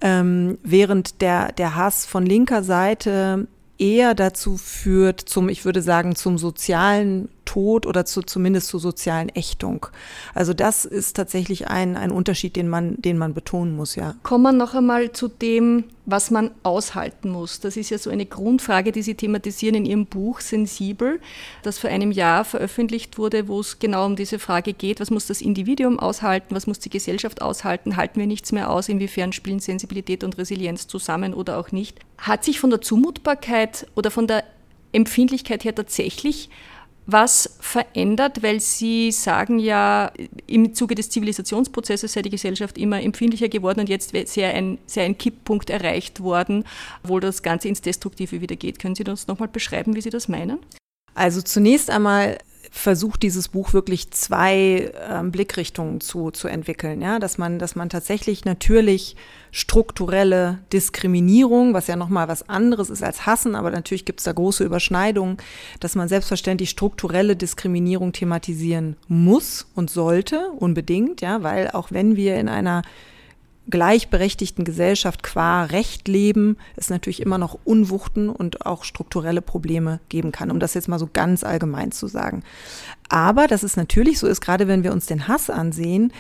Ähm, 0.01 0.59
während 0.63 1.21
der, 1.21 1.53
der 1.53 1.77
Hass 1.77 2.07
von 2.07 2.27
linker 2.27 2.63
Seite 2.63 3.47
eher 3.79 4.15
dazu 4.15 4.57
führt, 4.57 5.21
zum, 5.21 5.49
ich 5.49 5.65
würde 5.65 5.83
sagen, 5.83 6.15
zum 6.15 6.39
sozialen 6.39 7.29
Tod 7.53 7.85
oder 7.85 8.07
zu, 8.07 8.23
zumindest 8.23 8.69
zur 8.69 8.81
sozialen 8.81 9.29
Ächtung. 9.29 9.87
Also 10.33 10.55
das 10.55 10.87
ist 10.87 11.17
tatsächlich 11.17 11.69
ein, 11.69 11.99
ein 11.99 12.11
Unterschied, 12.11 12.57
den 12.57 12.67
man, 12.67 12.95
den 12.97 13.19
man 13.19 13.35
betonen 13.35 13.77
muss, 13.77 13.95
ja. 13.95 14.15
Kommen 14.23 14.45
wir 14.45 14.53
noch 14.53 14.75
einmal 14.75 15.13
zu 15.13 15.29
dem, 15.29 15.85
was 16.07 16.31
man 16.31 16.51
aushalten 16.63 17.29
muss. 17.29 17.61
Das 17.61 17.77
ist 17.77 17.91
ja 17.91 17.99
so 17.99 18.09
eine 18.09 18.25
Grundfrage, 18.25 18.91
die 18.91 19.03
Sie 19.03 19.17
thematisieren 19.17 19.75
in 19.75 19.85
Ihrem 19.85 20.07
Buch 20.07 20.41
Sensibel, 20.41 21.21
das 21.63 21.79
vor 21.79 21.91
einem 21.91 22.11
Jahr 22.11 22.47
veröffentlicht 22.47 23.19
wurde, 23.19 23.49
wo 23.49 23.61
es 23.61 23.79
genau 23.79 24.07
um 24.07 24.17
diese 24.17 24.39
Frage 24.39 24.73
geht, 24.73 24.99
was 24.99 25.11
muss 25.11 25.27
das 25.27 25.43
Individuum 25.43 26.01
aushalten, 26.01 26.55
was 26.55 26.67
muss 26.67 26.79
die 26.79 26.91
Gesellschaft 26.91 27.43
aushalten, 27.43 27.99
halten 27.99 28.19
wir 28.19 28.27
nichts 28.27 28.53
mehr 28.53 28.71
aus, 28.71 28.89
inwiefern 28.89 29.35
spielen 29.35 29.61
Sensibilität 29.61 30.25
und 30.25 30.39
Resilienz 30.39 30.87
zusammen 30.87 31.35
oder 31.35 31.59
auch 31.59 31.71
nicht. 31.71 31.99
Hat 32.17 32.45
sich 32.45 32.59
von 32.59 32.71
der 32.71 32.81
Zumutbarkeit 32.81 33.87
oder 33.95 34.11
von 34.11 34.27
der 34.27 34.43
Empfindlichkeit 34.93 35.65
her 35.65 35.75
tatsächlich 35.75 36.49
was 37.07 37.57
verändert, 37.61 38.43
weil 38.43 38.61
Sie 38.61 39.11
sagen 39.11 39.59
ja, 39.59 40.13
im 40.47 40.75
Zuge 40.75 40.95
des 40.95 41.11
Zivilisationsprozesses 41.11 42.13
sei 42.13 42.23
die 42.23 42.31
Gesellschaft 42.31 42.79
immer 42.79 43.03
empfindlicher 43.03 43.49
geworden 43.49 43.81
und 43.81 43.89
jetzt 43.89 44.13
sei 44.27 44.53
ein, 44.53 44.79
sei 44.87 45.05
ein 45.05 45.19
Kipppunkt 45.19 45.71
erreicht 45.71 46.21
worden, 46.21 46.65
wo 47.03 47.19
das 47.19 47.43
Ganze 47.43 47.69
ins 47.69 47.81
Destruktive 47.81 48.41
wieder 48.41 48.57
geht. 48.57 48.79
Können 48.79 48.95
Sie 48.95 49.05
uns 49.05 49.27
nochmal 49.27 49.49
beschreiben, 49.49 49.97
wie 49.97 50.01
Sie 50.01 50.11
das 50.11 50.29
meinen? 50.29 50.59
Also 51.15 51.43
zunächst 51.43 51.91
einmal 51.91 52.39
versucht 52.75 53.23
dieses 53.23 53.49
Buch 53.49 53.75
wirklich 53.75 54.11
zwei 54.13 54.91
ähm, 55.09 55.31
Blickrichtungen 55.31 56.01
zu, 56.01 56.31
zu 56.31 56.49
entwickeln, 56.49 57.03
ja, 57.03 57.19
dass 57.19 57.37
man, 57.37 57.59
dass 57.59 57.77
man 57.77 57.91
tatsächlich 57.91 58.47
natürlich 58.47 59.15
strukturelle 59.51 60.59
Diskriminierung, 60.73 61.75
was 61.75 61.87
ja 61.87 61.97
nochmal 61.97 62.29
was 62.29 62.49
anderes 62.49 62.89
ist 62.89 63.03
als 63.03 63.27
Hassen, 63.27 63.55
aber 63.57 63.71
natürlich 63.71 64.07
gibt 64.07 64.21
es 64.21 64.25
da 64.25 64.33
große 64.33 64.65
Überschneidungen, 64.65 65.37
dass 65.81 65.95
man 65.97 66.09
selbstverständlich 66.09 66.71
strukturelle 66.71 67.37
Diskriminierung 67.37 68.15
thematisieren 68.15 68.97
muss 69.07 69.67
und 69.75 69.91
sollte, 69.91 70.49
unbedingt, 70.59 71.21
ja, 71.21 71.43
weil 71.43 71.71
auch 71.73 71.91
wenn 71.91 72.17
wir 72.17 72.37
in 72.37 72.49
einer 72.49 72.83
gleichberechtigten 73.71 74.65
Gesellschaft 74.65 75.23
qua 75.23 75.65
Recht 75.65 76.09
leben, 76.09 76.57
es 76.77 76.91
natürlich 76.91 77.23
immer 77.23 77.39
noch 77.39 77.59
Unwuchten 77.65 78.29
und 78.29 78.67
auch 78.67 78.85
strukturelle 78.85 79.43
Probleme 79.43 80.01
geben 80.09 80.33
kann, 80.33 80.51
um 80.51 80.59
das 80.59 80.75
jetzt 80.75 80.89
mal 80.89 80.99
so 80.99 81.09
ganz 81.13 81.45
allgemein 81.45 81.93
zu 81.93 82.07
sagen. 82.07 82.43
Aber 83.09 83.47
dass 83.47 83.63
es 83.63 83.77
natürlich 83.77 84.19
so 84.19 84.27
ist, 84.27 84.41
gerade 84.41 84.69
wenn 84.69 84.85
wir 84.85 84.93
uns 84.93 85.07
den 85.07 85.29
Hass 85.29 85.49
ansehen, 85.49 86.13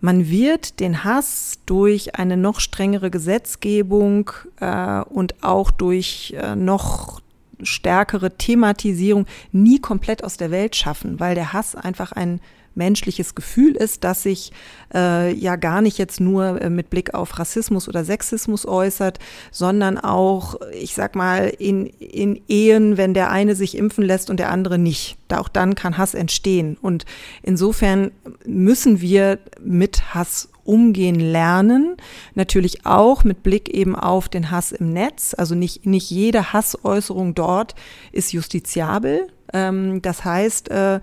man 0.00 0.28
wird 0.28 0.80
den 0.80 1.02
Hass 1.02 1.58
durch 1.66 2.14
eine 2.14 2.36
noch 2.36 2.60
strengere 2.60 3.10
Gesetzgebung 3.10 4.30
äh, 4.60 5.00
und 5.02 5.42
auch 5.42 5.70
durch 5.70 6.34
äh, 6.38 6.54
noch 6.54 7.20
stärkere 7.62 8.36
Thematisierung 8.36 9.26
nie 9.50 9.80
komplett 9.80 10.22
aus 10.22 10.36
der 10.36 10.52
Welt 10.52 10.76
schaffen, 10.76 11.18
weil 11.18 11.34
der 11.34 11.52
Hass 11.52 11.74
einfach 11.74 12.12
ein 12.12 12.40
menschliches 12.78 13.34
Gefühl 13.34 13.76
ist, 13.76 14.04
das 14.04 14.22
sich 14.22 14.52
äh, 14.94 15.34
ja 15.34 15.56
gar 15.56 15.82
nicht 15.82 15.98
jetzt 15.98 16.20
nur 16.20 16.60
äh, 16.62 16.70
mit 16.70 16.88
Blick 16.88 17.12
auf 17.12 17.38
Rassismus 17.38 17.88
oder 17.88 18.04
Sexismus 18.04 18.66
äußert, 18.66 19.18
sondern 19.50 19.98
auch, 19.98 20.54
ich 20.72 20.94
sag 20.94 21.14
mal, 21.14 21.52
in, 21.58 21.86
in 21.86 22.40
Ehen, 22.48 22.96
wenn 22.96 23.12
der 23.12 23.30
eine 23.30 23.54
sich 23.54 23.76
impfen 23.76 24.04
lässt 24.04 24.30
und 24.30 24.38
der 24.40 24.50
andere 24.50 24.78
nicht. 24.78 25.18
Da 25.28 25.40
auch 25.40 25.48
dann 25.48 25.74
kann 25.74 25.98
Hass 25.98 26.14
entstehen. 26.14 26.78
Und 26.80 27.04
insofern 27.42 28.12
müssen 28.46 29.02
wir 29.02 29.38
mit 29.60 30.14
Hass 30.14 30.48
umgehen 30.68 31.18
lernen. 31.18 31.96
Natürlich 32.34 32.84
auch 32.84 33.24
mit 33.24 33.42
Blick 33.42 33.70
eben 33.70 33.96
auf 33.96 34.28
den 34.28 34.50
Hass 34.50 34.72
im 34.72 34.92
Netz. 34.92 35.34
Also 35.36 35.54
nicht, 35.54 35.86
nicht 35.86 36.10
jede 36.10 36.52
Hassäußerung 36.52 37.34
dort 37.34 37.74
ist 38.12 38.32
justiziabel. 38.32 39.28
Ähm, 39.52 40.02
das 40.02 40.24
heißt, 40.24 40.70
äh, 40.70 41.00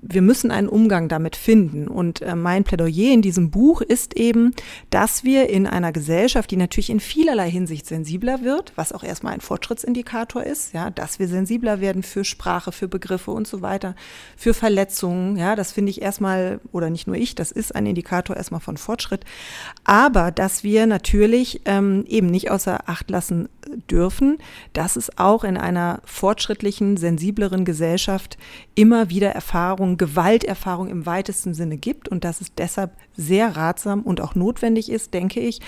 wir 0.00 0.22
müssen 0.22 0.50
einen 0.50 0.68
Umgang 0.68 1.08
damit 1.08 1.36
finden. 1.36 1.88
Und 1.88 2.22
äh, 2.22 2.34
mein 2.34 2.64
Plädoyer 2.64 3.12
in 3.12 3.22
diesem 3.22 3.50
Buch 3.50 3.80
ist 3.80 4.16
eben, 4.16 4.54
dass 4.90 5.24
wir 5.24 5.48
in 5.48 5.66
einer 5.66 5.92
Gesellschaft, 5.92 6.50
die 6.50 6.56
natürlich 6.56 6.90
in 6.90 7.00
vielerlei 7.00 7.50
Hinsicht 7.50 7.86
sensibler 7.86 8.42
wird, 8.42 8.72
was 8.76 8.92
auch 8.92 9.04
erstmal 9.04 9.34
ein 9.34 9.40
Fortschrittsindikator 9.40 10.42
ist, 10.44 10.72
ja, 10.72 10.90
dass 10.90 11.18
wir 11.18 11.28
sensibler 11.28 11.80
werden 11.80 12.02
für 12.02 12.24
Sprache, 12.24 12.72
für 12.72 12.88
Begriffe 12.88 13.30
und 13.30 13.46
so 13.46 13.62
weiter, 13.62 13.94
für 14.36 14.54
Verletzungen, 14.54 15.36
ja, 15.36 15.56
das 15.56 15.72
finde 15.72 15.90
ich 15.90 16.02
erstmal, 16.02 16.60
oder 16.72 16.90
nicht 16.90 17.06
nur 17.06 17.16
ich, 17.16 17.34
das 17.34 17.52
ist 17.52 17.74
ein 17.74 17.86
Indikator 17.86 18.36
erstmal 18.36 18.60
von 18.60 18.76
Fortschritt, 18.76 19.24
aber 19.84 20.30
dass 20.30 20.64
wir 20.64 20.86
natürlich 20.86 21.62
ähm, 21.64 22.04
eben 22.08 22.28
nicht 22.28 22.50
außer 22.50 22.88
Acht 22.88 23.10
lassen 23.10 23.48
dürfen, 23.90 24.38
dass 24.72 24.96
es 24.96 25.18
auch 25.18 25.44
in 25.44 25.56
einer 25.56 26.00
fortschrittlichen, 26.04 26.96
sensibleren 26.96 27.64
Gesellschaft 27.64 28.38
immer 28.74 29.10
wieder 29.10 29.30
Erfahrungen, 29.30 29.81
Gewalterfahrung 29.96 30.88
im 30.88 31.06
weitesten 31.06 31.54
Sinne 31.54 31.76
gibt 31.76 32.08
und 32.08 32.24
dass 32.24 32.40
es 32.40 32.54
deshalb 32.54 32.92
sehr 33.16 33.56
ratsam 33.56 34.02
und 34.02 34.20
auch 34.20 34.34
notwendig 34.34 34.90
ist, 34.90 35.14
denke 35.14 35.40
ich, 35.40 35.60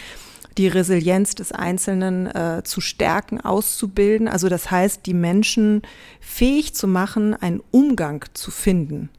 die 0.56 0.68
Resilienz 0.68 1.35
des 1.35 1.52
Einzelnen 1.52 2.26
äh, 2.26 2.62
zu 2.64 2.80
stärken, 2.80 3.40
auszubilden. 3.40 4.28
Also 4.28 4.49
das 4.49 4.71
heißt, 4.71 5.04
die 5.06 5.14
Menschen 5.14 5.83
fähig 6.21 6.75
zu 6.75 6.87
machen, 6.87 7.35
einen 7.35 7.61
Umgang 7.71 8.25
zu 8.35 8.50
finden 8.50 9.11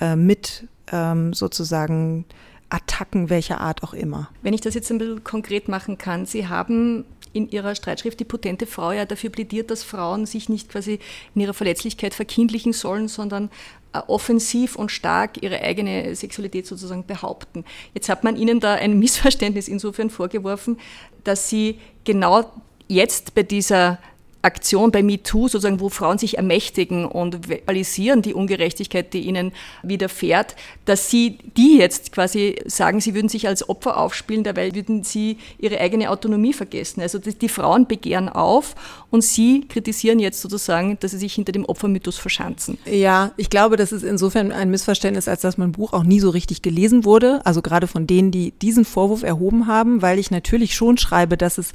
äh, 0.00 0.16
mit 0.16 0.66
ähm, 0.90 1.32
sozusagen 1.32 2.24
Attacken 2.68 3.30
welcher 3.30 3.60
Art 3.60 3.82
auch 3.82 3.94
immer. 3.94 4.30
Wenn 4.42 4.54
ich 4.54 4.60
das 4.60 4.74
jetzt 4.74 4.90
ein 4.90 4.98
bisschen 4.98 5.24
konkret 5.24 5.68
machen 5.68 5.98
kann, 5.98 6.26
Sie 6.26 6.48
haben 6.48 7.04
in 7.32 7.48
ihrer 7.50 7.74
Streitschrift 7.74 8.20
Die 8.20 8.24
potente 8.24 8.66
Frau 8.66 8.92
ja 8.92 9.04
dafür 9.04 9.30
plädiert, 9.30 9.70
dass 9.70 9.82
Frauen 9.82 10.26
sich 10.26 10.48
nicht 10.48 10.68
quasi 10.68 10.98
in 11.34 11.40
ihrer 11.40 11.54
Verletzlichkeit 11.54 12.14
verkindlichen 12.14 12.72
sollen, 12.72 13.08
sondern 13.08 13.50
äh, 13.92 13.98
offensiv 14.06 14.76
und 14.76 14.90
stark 14.90 15.42
ihre 15.42 15.60
eigene 15.60 16.14
Sexualität 16.14 16.66
sozusagen 16.66 17.06
behaupten. 17.06 17.64
Jetzt 17.94 18.08
hat 18.08 18.24
man 18.24 18.36
ihnen 18.36 18.60
da 18.60 18.74
ein 18.74 18.98
Missverständnis 18.98 19.68
insofern 19.68 20.10
vorgeworfen, 20.10 20.78
dass 21.24 21.48
sie 21.48 21.78
genau 22.04 22.50
jetzt 22.88 23.34
bei 23.34 23.42
dieser 23.42 23.98
Aktion 24.42 24.90
bei 24.90 25.02
MeToo, 25.02 25.48
sozusagen, 25.48 25.80
wo 25.80 25.88
Frauen 25.88 26.18
sich 26.18 26.36
ermächtigen 26.36 27.04
und 27.04 27.46
verbalisieren 27.46 28.22
die 28.22 28.34
Ungerechtigkeit, 28.34 29.14
die 29.14 29.20
ihnen 29.20 29.52
widerfährt, 29.82 30.56
dass 30.84 31.08
sie 31.10 31.38
die 31.56 31.78
jetzt 31.78 32.12
quasi 32.12 32.56
sagen, 32.66 33.00
sie 33.00 33.14
würden 33.14 33.28
sich 33.28 33.46
als 33.46 33.68
Opfer 33.68 33.96
aufspielen, 33.96 34.42
dabei 34.42 34.74
würden 34.74 35.04
sie 35.04 35.38
ihre 35.58 35.78
eigene 35.78 36.10
Autonomie 36.10 36.52
vergessen. 36.52 37.00
Also 37.00 37.18
die, 37.18 37.48
Frauen 37.48 37.86
begehren 37.86 38.28
auf 38.28 38.74
und 39.10 39.22
sie 39.22 39.66
kritisieren 39.68 40.18
jetzt 40.18 40.40
sozusagen, 40.40 40.98
dass 41.00 41.12
sie 41.12 41.18
sich 41.18 41.34
hinter 41.34 41.52
dem 41.52 41.64
Opfermythos 41.64 42.18
verschanzen. 42.18 42.78
Ja, 42.84 43.32
ich 43.36 43.50
glaube, 43.50 43.76
das 43.76 43.92
ist 43.92 44.02
insofern 44.02 44.50
ein 44.52 44.70
Missverständnis, 44.70 45.28
als 45.28 45.42
dass 45.42 45.58
mein 45.58 45.72
Buch 45.72 45.92
auch 45.92 46.02
nie 46.02 46.18
so 46.18 46.30
richtig 46.30 46.62
gelesen 46.62 47.04
wurde. 47.04 47.40
Also 47.44 47.62
gerade 47.62 47.86
von 47.86 48.06
denen, 48.06 48.30
die 48.30 48.52
diesen 48.52 48.84
Vorwurf 48.84 49.22
erhoben 49.22 49.66
haben, 49.66 50.02
weil 50.02 50.18
ich 50.18 50.30
natürlich 50.30 50.74
schon 50.74 50.98
schreibe, 50.98 51.36
dass 51.36 51.58
es 51.58 51.72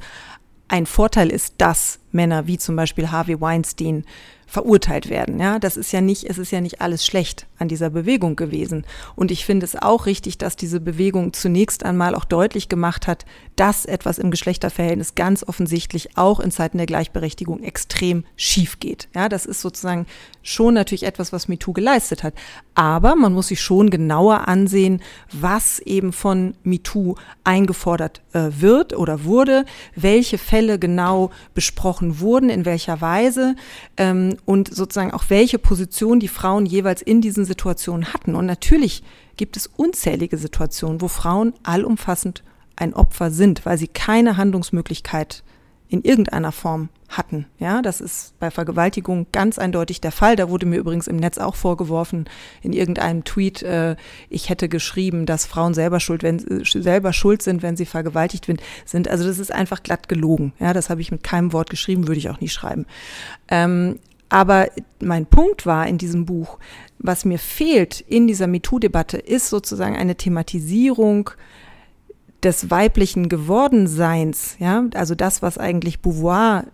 ein 0.68 0.86
Vorteil 0.86 1.30
ist, 1.30 1.54
dass 1.58 1.98
Männer 2.12 2.46
wie 2.46 2.58
zum 2.58 2.76
Beispiel 2.76 3.10
Harvey 3.10 3.40
Weinstein 3.40 4.04
verurteilt 4.48 5.10
werden. 5.10 5.38
Ja, 5.38 5.58
das 5.58 5.76
ist 5.76 5.92
ja 5.92 6.00
nicht, 6.00 6.24
es 6.24 6.38
ist 6.38 6.50
ja 6.50 6.62
nicht 6.62 6.80
alles 6.80 7.04
schlecht 7.04 7.46
an 7.58 7.68
dieser 7.68 7.90
Bewegung 7.90 8.34
gewesen. 8.34 8.86
Und 9.14 9.30
ich 9.30 9.44
finde 9.44 9.66
es 9.66 9.76
auch 9.76 10.06
richtig, 10.06 10.38
dass 10.38 10.56
diese 10.56 10.80
Bewegung 10.80 11.34
zunächst 11.34 11.84
einmal 11.84 12.14
auch 12.14 12.24
deutlich 12.24 12.70
gemacht 12.70 13.06
hat, 13.06 13.26
dass 13.56 13.84
etwas 13.84 14.16
im 14.16 14.30
Geschlechterverhältnis 14.30 15.14
ganz 15.14 15.44
offensichtlich 15.46 16.16
auch 16.16 16.40
in 16.40 16.50
Zeiten 16.50 16.78
der 16.78 16.86
Gleichberechtigung 16.86 17.62
extrem 17.62 18.24
schief 18.36 18.80
geht. 18.80 19.08
Ja, 19.14 19.28
das 19.28 19.44
ist 19.44 19.60
sozusagen 19.60 20.06
schon 20.42 20.72
natürlich 20.72 21.02
etwas, 21.02 21.32
was 21.32 21.48
MeToo 21.48 21.74
geleistet 21.74 22.22
hat. 22.22 22.32
Aber 22.74 23.16
man 23.16 23.34
muss 23.34 23.48
sich 23.48 23.60
schon 23.60 23.90
genauer 23.90 24.48
ansehen, 24.48 25.02
was 25.30 25.78
eben 25.80 26.12
von 26.12 26.54
MeToo 26.62 27.16
eingefordert 27.44 28.22
äh, 28.32 28.48
wird 28.60 28.96
oder 28.96 29.24
wurde, 29.24 29.66
welche 29.94 30.38
Fälle 30.38 30.78
genau 30.78 31.30
besprochen 31.52 32.20
wurden, 32.20 32.48
in 32.48 32.64
welcher 32.64 33.02
Weise 33.02 33.56
ähm, 33.98 34.37
und 34.44 34.74
sozusagen 34.74 35.12
auch 35.12 35.24
welche 35.28 35.58
Position 35.58 36.20
die 36.20 36.28
Frauen 36.28 36.66
jeweils 36.66 37.02
in 37.02 37.20
diesen 37.20 37.44
Situationen 37.44 38.12
hatten. 38.12 38.34
Und 38.34 38.46
natürlich 38.46 39.02
gibt 39.36 39.56
es 39.56 39.66
unzählige 39.66 40.38
Situationen, 40.38 41.00
wo 41.00 41.08
Frauen 41.08 41.54
allumfassend 41.62 42.42
ein 42.76 42.94
Opfer 42.94 43.30
sind, 43.30 43.66
weil 43.66 43.78
sie 43.78 43.88
keine 43.88 44.36
Handlungsmöglichkeit 44.36 45.42
in 45.88 46.02
irgendeiner 46.02 46.52
Form 46.52 46.90
hatten. 47.08 47.46
Ja, 47.58 47.80
das 47.80 48.02
ist 48.02 48.38
bei 48.38 48.50
Vergewaltigung 48.50 49.26
ganz 49.32 49.58
eindeutig 49.58 50.00
der 50.02 50.12
Fall. 50.12 50.36
Da 50.36 50.50
wurde 50.50 50.66
mir 50.66 50.78
übrigens 50.78 51.06
im 51.06 51.16
Netz 51.16 51.38
auch 51.38 51.54
vorgeworfen, 51.54 52.28
in 52.62 52.74
irgendeinem 52.74 53.24
Tweet, 53.24 53.62
äh, 53.62 53.96
ich 54.28 54.50
hätte 54.50 54.68
geschrieben, 54.68 55.24
dass 55.24 55.46
Frauen 55.46 55.72
selber 55.72 56.00
schuld, 56.00 56.22
wenn, 56.22 56.38
äh, 56.38 56.64
selber 56.64 57.14
schuld 57.14 57.40
sind, 57.40 57.62
wenn 57.62 57.78
sie 57.78 57.86
vergewaltigt 57.86 58.46
sind. 58.84 59.08
Also 59.08 59.26
das 59.26 59.38
ist 59.38 59.52
einfach 59.52 59.82
glatt 59.82 60.08
gelogen. 60.08 60.52
Ja, 60.58 60.74
das 60.74 60.90
habe 60.90 61.00
ich 61.00 61.10
mit 61.10 61.22
keinem 61.22 61.54
Wort 61.54 61.70
geschrieben, 61.70 62.06
würde 62.06 62.18
ich 62.18 62.28
auch 62.28 62.40
nie 62.40 62.50
schreiben. 62.50 62.84
Ähm, 63.48 63.98
aber 64.28 64.68
mein 65.00 65.26
Punkt 65.26 65.66
war 65.66 65.86
in 65.86 65.98
diesem 65.98 66.26
Buch, 66.26 66.58
was 66.98 67.24
mir 67.24 67.38
fehlt 67.38 68.00
in 68.00 68.26
dieser 68.26 68.46
MeToo-Debatte, 68.46 69.16
ist 69.18 69.48
sozusagen 69.48 69.96
eine 69.96 70.16
Thematisierung 70.16 71.30
des 72.42 72.70
weiblichen 72.70 73.28
Gewordenseins, 73.28 74.56
ja, 74.58 74.84
also 74.94 75.14
das, 75.14 75.42
was 75.42 75.58
eigentlich 75.58 76.00
Beauvoir 76.00 76.64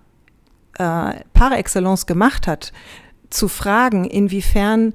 äh, 0.78 1.14
par 1.32 1.56
excellence 1.56 2.06
gemacht 2.06 2.46
hat, 2.46 2.73
zu 3.30 3.49
fragen, 3.49 4.04
inwiefern 4.04 4.94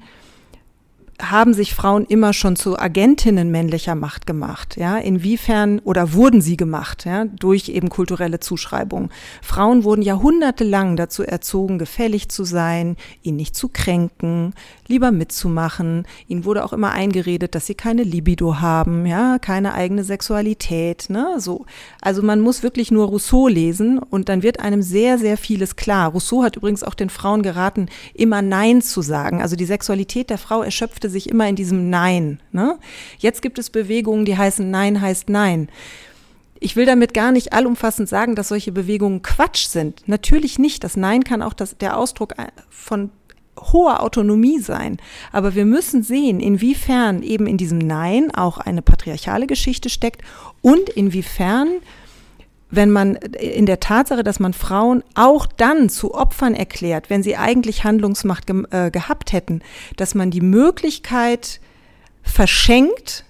haben 1.21 1.53
sich 1.53 1.75
Frauen 1.75 2.05
immer 2.05 2.33
schon 2.33 2.55
zu 2.55 2.79
Agentinnen 2.79 3.51
männlicher 3.51 3.95
Macht 3.95 4.25
gemacht? 4.25 4.77
Ja, 4.77 4.97
inwiefern 4.97 5.79
oder 5.79 6.13
wurden 6.13 6.41
sie 6.41 6.57
gemacht? 6.57 7.05
Ja, 7.05 7.25
durch 7.25 7.69
eben 7.69 7.89
kulturelle 7.89 8.39
Zuschreibungen. 8.39 9.09
Frauen 9.41 9.83
wurden 9.83 10.01
jahrhundertelang 10.01 10.95
dazu 10.95 11.23
erzogen, 11.23 11.77
gefällig 11.77 12.29
zu 12.29 12.45
sein, 12.45 12.95
ihn 13.21 13.35
nicht 13.35 13.55
zu 13.55 13.69
kränken, 13.69 14.53
lieber 14.87 15.11
mitzumachen. 15.11 16.07
Ihnen 16.27 16.45
wurde 16.45 16.63
auch 16.63 16.73
immer 16.73 16.91
eingeredet, 16.91 17.53
dass 17.53 17.65
sie 17.65 17.75
keine 17.75 18.03
Libido 18.03 18.61
haben, 18.61 19.05
ja, 19.05 19.39
keine 19.39 19.73
eigene 19.73 20.03
Sexualität, 20.03 21.09
ne, 21.09 21.35
so. 21.37 21.65
Also 22.01 22.21
man 22.23 22.39
muss 22.39 22.63
wirklich 22.63 22.91
nur 22.91 23.07
Rousseau 23.07 23.47
lesen 23.47 23.99
und 23.99 24.29
dann 24.29 24.41
wird 24.41 24.59
einem 24.61 24.81
sehr, 24.81 25.17
sehr 25.17 25.37
vieles 25.37 25.75
klar. 25.75 26.11
Rousseau 26.11 26.43
hat 26.43 26.55
übrigens 26.55 26.83
auch 26.83 26.93
den 26.93 27.09
Frauen 27.09 27.43
geraten, 27.43 27.87
immer 28.13 28.41
Nein 28.41 28.81
zu 28.81 29.01
sagen. 29.01 29.41
Also 29.41 29.55
die 29.55 29.65
Sexualität 29.65 30.29
der 30.29 30.37
Frau 30.37 30.63
erschöpfte 30.63 31.08
sich 31.09 31.29
immer 31.29 31.47
in 31.47 31.55
diesem 31.55 31.89
Nein. 31.89 32.39
Ne? 32.51 32.77
Jetzt 33.17 33.41
gibt 33.41 33.59
es 33.59 33.69
Bewegungen, 33.69 34.25
die 34.25 34.37
heißen 34.37 34.69
Nein 34.69 35.01
heißt 35.01 35.29
Nein. 35.29 35.69
Ich 36.59 36.75
will 36.75 36.85
damit 36.85 37.13
gar 37.13 37.31
nicht 37.31 37.53
allumfassend 37.53 38.09
sagen, 38.09 38.35
dass 38.35 38.49
solche 38.49 38.71
Bewegungen 38.71 39.21
Quatsch 39.21 39.67
sind. 39.67 40.03
Natürlich 40.07 40.59
nicht. 40.59 40.83
Das 40.83 40.97
Nein 40.97 41.23
kann 41.23 41.41
auch 41.41 41.53
das, 41.53 41.77
der 41.77 41.97
Ausdruck 41.97 42.33
von 42.69 43.11
hoher 43.59 44.01
Autonomie 44.01 44.59
sein. 44.59 44.97
Aber 45.31 45.55
wir 45.55 45.65
müssen 45.65 46.03
sehen, 46.03 46.39
inwiefern 46.39 47.23
eben 47.23 47.47
in 47.47 47.57
diesem 47.57 47.77
Nein 47.77 48.31
auch 48.33 48.57
eine 48.57 48.81
patriarchale 48.81 49.47
Geschichte 49.47 49.89
steckt 49.89 50.21
und 50.61 50.89
inwiefern 50.89 51.69
wenn 52.71 52.91
man 52.91 53.15
in 53.15 53.65
der 53.65 53.79
Tatsache, 53.79 54.23
dass 54.23 54.39
man 54.39 54.53
Frauen 54.53 55.03
auch 55.15 55.45
dann 55.45 55.89
zu 55.89 56.13
Opfern 56.13 56.53
erklärt, 56.53 57.09
wenn 57.09 57.23
sie 57.23 57.35
eigentlich 57.35 57.83
Handlungsmacht 57.83 58.47
ge 58.47 58.63
äh, 58.71 58.91
gehabt 58.91 59.33
hätten, 59.33 59.61
dass 59.97 60.15
man 60.15 60.31
die 60.31 60.41
Möglichkeit 60.41 61.59
verschenkt, 62.21 63.25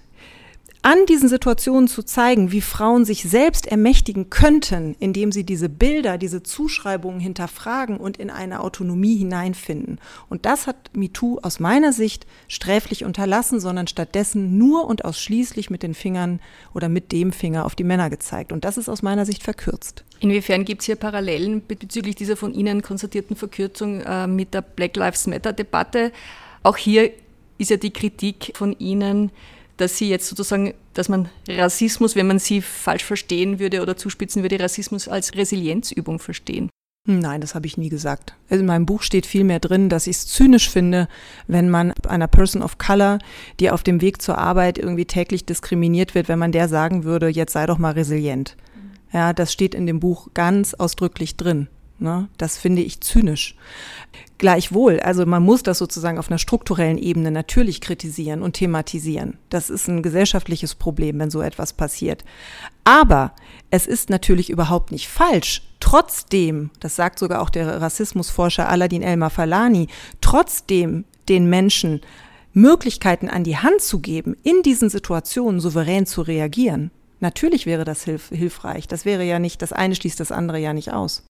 an 0.82 1.04
diesen 1.06 1.28
Situationen 1.28 1.88
zu 1.88 2.02
zeigen, 2.02 2.52
wie 2.52 2.62
Frauen 2.62 3.04
sich 3.04 3.24
selbst 3.24 3.66
ermächtigen 3.66 4.30
könnten, 4.30 4.96
indem 4.98 5.30
sie 5.30 5.44
diese 5.44 5.68
Bilder, 5.68 6.16
diese 6.16 6.42
Zuschreibungen 6.42 7.20
hinterfragen 7.20 7.98
und 7.98 8.16
in 8.16 8.30
eine 8.30 8.60
Autonomie 8.60 9.16
hineinfinden. 9.16 10.00
Und 10.30 10.46
das 10.46 10.66
hat 10.66 10.90
MeToo 10.94 11.38
aus 11.42 11.60
meiner 11.60 11.92
Sicht 11.92 12.26
sträflich 12.48 13.04
unterlassen, 13.04 13.60
sondern 13.60 13.88
stattdessen 13.88 14.56
nur 14.56 14.86
und 14.86 15.04
ausschließlich 15.04 15.68
mit 15.68 15.82
den 15.82 15.92
Fingern 15.92 16.40
oder 16.72 16.88
mit 16.88 17.12
dem 17.12 17.32
Finger 17.32 17.66
auf 17.66 17.74
die 17.74 17.84
Männer 17.84 18.08
gezeigt. 18.08 18.50
Und 18.50 18.64
das 18.64 18.78
ist 18.78 18.88
aus 18.88 19.02
meiner 19.02 19.26
Sicht 19.26 19.42
verkürzt. 19.42 20.04
Inwiefern 20.20 20.64
gibt 20.64 20.80
es 20.80 20.86
hier 20.86 20.96
Parallelen 20.96 21.62
bezüglich 21.66 22.14
dieser 22.14 22.36
von 22.36 22.54
Ihnen 22.54 22.80
konstatierten 22.80 23.36
Verkürzung 23.36 24.00
äh, 24.00 24.26
mit 24.26 24.54
der 24.54 24.62
Black 24.62 24.96
Lives 24.96 25.26
Matter-Debatte? 25.26 26.12
Auch 26.62 26.78
hier 26.78 27.10
ist 27.58 27.70
ja 27.70 27.76
die 27.76 27.92
Kritik 27.92 28.52
von 28.54 28.74
Ihnen, 28.78 29.30
dass 29.80 29.96
sie 29.96 30.08
jetzt 30.08 30.28
sozusagen, 30.28 30.74
dass 30.94 31.08
man 31.08 31.28
Rassismus, 31.48 32.16
wenn 32.16 32.26
man 32.26 32.38
sie 32.38 32.60
falsch 32.60 33.04
verstehen 33.04 33.58
würde 33.58 33.82
oder 33.82 33.96
zuspitzen 33.96 34.42
würde, 34.42 34.60
Rassismus 34.60 35.08
als 35.08 35.34
Resilienzübung 35.34 36.18
verstehen. 36.18 36.68
Nein, 37.06 37.40
das 37.40 37.54
habe 37.54 37.66
ich 37.66 37.78
nie 37.78 37.88
gesagt. 37.88 38.34
Also 38.50 38.60
in 38.60 38.66
meinem 38.66 38.84
Buch 38.84 39.02
steht 39.02 39.24
viel 39.24 39.42
mehr 39.42 39.58
drin, 39.58 39.88
dass 39.88 40.06
ich 40.06 40.16
es 40.16 40.26
zynisch 40.26 40.68
finde, 40.68 41.08
wenn 41.46 41.70
man 41.70 41.92
einer 42.06 42.28
Person 42.28 42.62
of 42.62 42.76
Color, 42.76 43.18
die 43.58 43.70
auf 43.70 43.82
dem 43.82 44.02
Weg 44.02 44.20
zur 44.20 44.36
Arbeit 44.36 44.76
irgendwie 44.76 45.06
täglich 45.06 45.46
diskriminiert 45.46 46.14
wird, 46.14 46.28
wenn 46.28 46.38
man 46.38 46.52
der 46.52 46.68
sagen 46.68 47.04
würde, 47.04 47.28
jetzt 47.28 47.54
sei 47.54 47.64
doch 47.64 47.78
mal 47.78 47.92
resilient. 47.92 48.56
Ja, 49.12 49.32
das 49.32 49.52
steht 49.52 49.74
in 49.74 49.86
dem 49.86 49.98
Buch 49.98 50.28
ganz 50.34 50.74
ausdrücklich 50.74 51.36
drin. 51.36 51.68
Ne? 52.00 52.28
Das 52.38 52.56
finde 52.56 52.82
ich 52.82 53.00
zynisch. 53.02 53.54
Gleichwohl, 54.38 55.00
also 55.00 55.26
man 55.26 55.42
muss 55.42 55.62
das 55.62 55.76
sozusagen 55.76 56.18
auf 56.18 56.30
einer 56.30 56.38
strukturellen 56.38 56.96
Ebene 56.96 57.30
natürlich 57.30 57.82
kritisieren 57.82 58.42
und 58.42 58.54
thematisieren. 58.54 59.36
Das 59.50 59.68
ist 59.68 59.86
ein 59.86 60.02
gesellschaftliches 60.02 60.74
Problem, 60.74 61.18
wenn 61.18 61.30
so 61.30 61.42
etwas 61.42 61.74
passiert. 61.74 62.24
Aber 62.84 63.34
es 63.70 63.86
ist 63.86 64.08
natürlich 64.08 64.48
überhaupt 64.48 64.92
nicht 64.92 65.08
falsch, 65.08 65.62
trotzdem, 65.78 66.70
das 66.80 66.96
sagt 66.96 67.18
sogar 67.18 67.42
auch 67.42 67.50
der 67.50 67.82
Rassismusforscher 67.82 68.68
Aladin 68.68 69.02
Elmar 69.02 69.30
Falani, 69.30 69.88
trotzdem 70.22 71.04
den 71.28 71.50
Menschen 71.50 72.00
Möglichkeiten 72.54 73.28
an 73.28 73.44
die 73.44 73.58
Hand 73.58 73.82
zu 73.82 74.00
geben, 74.00 74.36
in 74.42 74.62
diesen 74.62 74.88
Situationen 74.88 75.60
souverän 75.60 76.06
zu 76.06 76.22
reagieren. 76.22 76.90
Natürlich 77.20 77.66
wäre 77.66 77.84
das 77.84 78.04
hilf 78.04 78.30
hilfreich. 78.30 78.88
Das 78.88 79.04
wäre 79.04 79.24
ja 79.24 79.38
nicht, 79.38 79.62
das 79.62 79.72
eine 79.72 79.94
schließt 79.94 80.18
das 80.18 80.32
andere 80.32 80.58
ja 80.58 80.72
nicht 80.72 80.92
aus. 80.92 81.22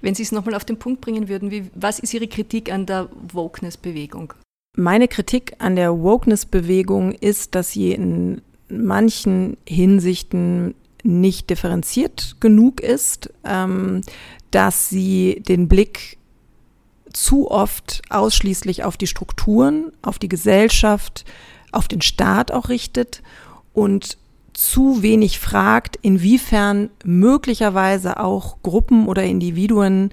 Wenn 0.00 0.14
Sie 0.14 0.22
es 0.22 0.32
nochmal 0.32 0.54
auf 0.54 0.64
den 0.64 0.78
Punkt 0.78 1.00
bringen 1.00 1.28
würden, 1.28 1.50
wie, 1.50 1.70
was 1.74 1.98
ist 1.98 2.14
Ihre 2.14 2.28
Kritik 2.28 2.70
an 2.70 2.86
der 2.86 3.08
Wokeness-Bewegung? 3.32 4.34
Meine 4.76 5.08
Kritik 5.08 5.54
an 5.58 5.76
der 5.76 6.00
Wokeness-Bewegung 6.00 7.12
ist, 7.12 7.54
dass 7.54 7.72
sie 7.72 7.92
in 7.92 8.40
manchen 8.68 9.58
Hinsichten 9.68 10.74
nicht 11.02 11.50
differenziert 11.50 12.36
genug 12.40 12.80
ist, 12.80 13.30
ähm, 13.44 14.00
dass 14.50 14.88
sie 14.88 15.42
den 15.46 15.68
Blick 15.68 16.16
zu 17.12 17.50
oft 17.50 18.00
ausschließlich 18.08 18.84
auf 18.84 18.96
die 18.96 19.06
Strukturen, 19.06 19.92
auf 20.00 20.18
die 20.18 20.28
Gesellschaft, 20.28 21.26
auf 21.70 21.86
den 21.86 22.00
Staat 22.00 22.50
auch 22.50 22.70
richtet 22.70 23.22
und 23.74 24.16
zu 24.52 25.02
wenig 25.02 25.38
fragt, 25.38 25.96
inwiefern 26.02 26.90
möglicherweise 27.04 28.20
auch 28.20 28.56
Gruppen 28.62 29.06
oder 29.08 29.24
Individuen 29.24 30.10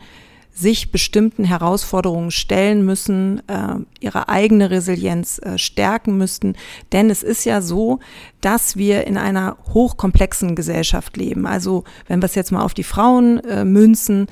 sich 0.60 0.92
bestimmten 0.92 1.46
Herausforderungen 1.46 2.32
stellen 2.32 2.86
müssen, 2.86 3.42
äh, 3.48 3.76
ihre 4.02 4.28
eigene 4.28 4.70
Resilienz 4.70 5.40
äh, 5.40 5.58
stärken 5.58 6.18
müssten. 6.18 6.56
Denn 6.92 7.10
es 7.10 7.24
ist 7.24 7.46
ja 7.46 7.62
so, 7.62 8.00
dass 8.42 8.76
wir 8.76 9.08
in 9.08 9.18
einer 9.18 9.58
hochkomplexen 9.74 10.56
Gesellschaft 10.56 11.16
leben. 11.16 11.48
Also 11.48 11.86
wenn 12.08 12.22
wir 12.22 12.26
es 12.26 12.36
jetzt 12.36 12.52
mal 12.52 12.64
auf 12.64 12.74
die 12.74 12.84
Frauen 12.84 13.40
äh, 13.46 13.64
münzen, 13.64 14.28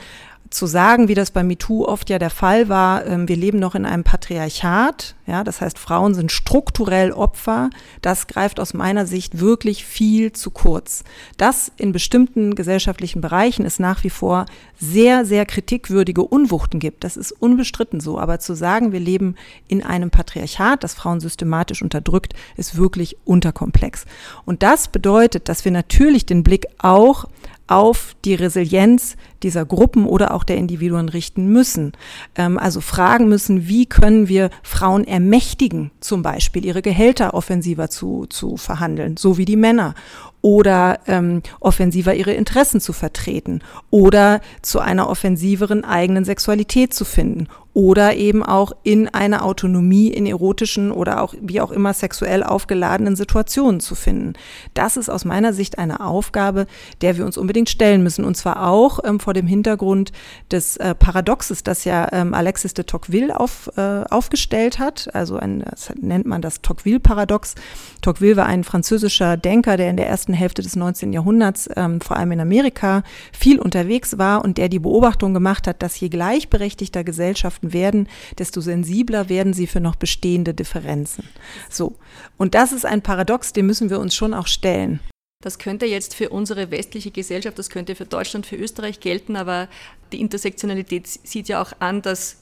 zu 0.49 0.65
sagen, 0.65 1.07
wie 1.07 1.13
das 1.13 1.31
bei 1.31 1.43
MeToo 1.43 1.85
oft 1.85 2.09
ja 2.09 2.19
der 2.19 2.29
Fall 2.29 2.69
war, 2.69 3.05
ähm, 3.05 3.27
wir 3.27 3.35
leben 3.35 3.59
noch 3.59 3.75
in 3.75 3.85
einem 3.85 4.03
Patriarchat, 4.03 5.15
ja, 5.25 5.43
das 5.43 5.59
heißt, 5.59 5.77
Frauen 5.77 6.13
sind 6.13 6.31
strukturell 6.31 7.11
Opfer, 7.11 7.69
das 8.01 8.27
greift 8.27 8.59
aus 8.59 8.73
meiner 8.73 9.05
Sicht 9.05 9.39
wirklich 9.39 9.85
viel 9.85 10.31
zu 10.31 10.51
kurz. 10.51 11.03
Das 11.37 11.71
in 11.75 11.91
bestimmten 11.91 12.55
gesellschaftlichen 12.55 13.19
Bereichen 13.19 13.65
ist 13.65 13.79
nach 13.79 14.03
wie 14.03 14.09
vor 14.09 14.45
sehr, 14.79 15.25
sehr 15.25 15.45
kritikwürdige 15.45 16.23
Unwuchten 16.23 16.79
gibt. 16.79 17.03
Das 17.03 17.17
ist 17.17 17.31
unbestritten 17.31 17.99
so. 17.99 18.19
Aber 18.19 18.39
zu 18.39 18.53
sagen, 18.53 18.91
wir 18.91 18.99
leben 18.99 19.35
in 19.67 19.83
einem 19.83 20.11
Patriarchat, 20.11 20.83
das 20.83 20.93
Frauen 20.93 21.19
systematisch 21.19 21.81
unterdrückt, 21.81 22.33
ist 22.55 22.77
wirklich 22.77 23.17
unterkomplex. 23.25 24.05
Und 24.45 24.63
das 24.63 24.87
bedeutet, 24.87 25.49
dass 25.49 25.65
wir 25.65 25.71
natürlich 25.71 26.25
den 26.25 26.43
Blick 26.43 26.67
auch 26.77 27.25
auf 27.67 28.15
die 28.25 28.35
Resilienz 28.35 29.17
dieser 29.43 29.65
Gruppen 29.65 30.05
oder 30.05 30.33
auch 30.33 30.43
der 30.43 30.57
Individuen 30.57 31.09
richten 31.09 31.47
müssen. 31.47 31.91
Ähm, 32.35 32.57
also 32.57 32.81
fragen 32.81 33.27
müssen, 33.27 33.67
wie 33.67 33.85
können 33.85 34.27
wir 34.27 34.49
Frauen 34.63 35.05
ermächtigen, 35.05 35.91
zum 35.99 36.21
Beispiel 36.21 36.65
ihre 36.65 36.81
Gehälter 36.81 37.33
offensiver 37.33 37.89
zu, 37.89 38.25
zu 38.27 38.57
verhandeln, 38.57 39.17
so 39.17 39.37
wie 39.37 39.45
die 39.45 39.57
Männer 39.57 39.93
oder 40.41 40.99
ähm, 41.07 41.41
offensiver 41.59 42.13
ihre 42.15 42.33
Interessen 42.33 42.79
zu 42.79 42.93
vertreten 42.93 43.61
oder 43.89 44.39
zu 44.61 44.79
einer 44.79 45.09
offensiveren 45.09 45.83
eigenen 45.83 46.25
Sexualität 46.25 46.93
zu 46.93 47.05
finden 47.05 47.47
oder 47.77 48.15
eben 48.15 48.41
auch 48.41 48.71
in 48.81 49.07
einer 49.07 49.45
Autonomie 49.45 50.07
in 50.07 50.25
erotischen 50.25 50.91
oder 50.91 51.21
auch 51.21 51.35
wie 51.39 51.61
auch 51.61 51.69
immer 51.69 51.93
sexuell 51.93 52.41
aufgeladenen 52.41 53.15
Situationen 53.15 53.81
zu 53.81 53.93
finden. 53.93 54.33
Das 54.73 54.97
ist 54.97 55.09
aus 55.09 55.25
meiner 55.25 55.53
Sicht 55.53 55.77
eine 55.77 55.99
Aufgabe, 55.99 56.65
der 57.01 57.17
wir 57.17 57.25
uns 57.27 57.37
unbedingt 57.37 57.69
stellen 57.69 58.01
müssen 58.01 58.25
und 58.25 58.35
zwar 58.35 58.67
auch 58.67 59.01
ähm, 59.03 59.19
vor 59.19 59.35
dem 59.35 59.45
Hintergrund 59.45 60.11
des 60.49 60.77
äh, 60.77 60.95
Paradoxes, 60.95 61.61
das 61.61 61.83
ja 61.83 62.07
ähm, 62.13 62.33
Alexis 62.33 62.73
de 62.73 62.83
Tocqueville 62.83 63.39
auf, 63.39 63.69
äh, 63.77 64.05
aufgestellt 64.09 64.79
hat. 64.79 65.13
Also 65.13 65.37
ein, 65.37 65.59
das 65.59 65.93
nennt 66.01 66.25
man 66.25 66.41
das 66.41 66.63
Tocqueville-Paradox. 66.63 67.53
Tocqueville 68.01 68.37
war 68.37 68.47
ein 68.47 68.63
französischer 68.63 69.37
Denker, 69.37 69.77
der 69.77 69.91
in 69.91 69.97
der 69.97 70.07
ersten 70.07 70.33
Hälfte 70.33 70.63
des 70.63 70.75
19. 70.75 71.13
Jahrhunderts 71.13 71.69
ähm, 71.75 72.01
vor 72.01 72.17
allem 72.17 72.31
in 72.31 72.39
Amerika 72.39 73.03
viel 73.31 73.59
unterwegs 73.59 74.17
war 74.17 74.43
und 74.43 74.57
der 74.57 74.67
die 74.67 74.79
Beobachtung 74.79 75.35
gemacht 75.35 75.67
hat, 75.67 75.83
dass 75.83 75.99
je 75.99 76.09
gleichberechtigter 76.09 77.03
Gesellschaften 77.03 77.66
Gesellschaften 77.67 77.73
werden, 77.73 78.07
desto 78.37 78.61
sensibler 78.61 79.29
werden 79.29 79.53
sie 79.53 79.67
für 79.67 79.79
noch 79.79 79.95
bestehende 79.95 80.53
Differenzen. 80.53 81.23
So. 81.69 81.95
Und 82.37 82.55
das 82.55 82.71
ist 82.71 82.85
ein 82.85 83.01
Paradox, 83.01 83.53
dem 83.53 83.67
müssen 83.67 83.89
wir 83.89 83.99
uns 83.99 84.15
schon 84.15 84.33
auch 84.33 84.47
stellen. 84.47 84.99
Das 85.43 85.59
könnte 85.59 85.85
jetzt 85.85 86.15
für 86.15 86.29
unsere 86.29 86.71
westliche 86.71 87.11
Gesellschaft, 87.11 87.59
das 87.59 87.69
könnte 87.69 87.95
für 87.95 88.05
Deutschland, 88.05 88.47
für 88.47 88.55
Österreich 88.55 88.99
gelten, 88.99 89.35
aber 89.35 89.67
die 90.11 90.19
Intersektionalität 90.19 91.07
sieht 91.07 91.47
ja 91.47 91.61
auch 91.61 91.73
an, 91.79 92.01
dass 92.01 92.37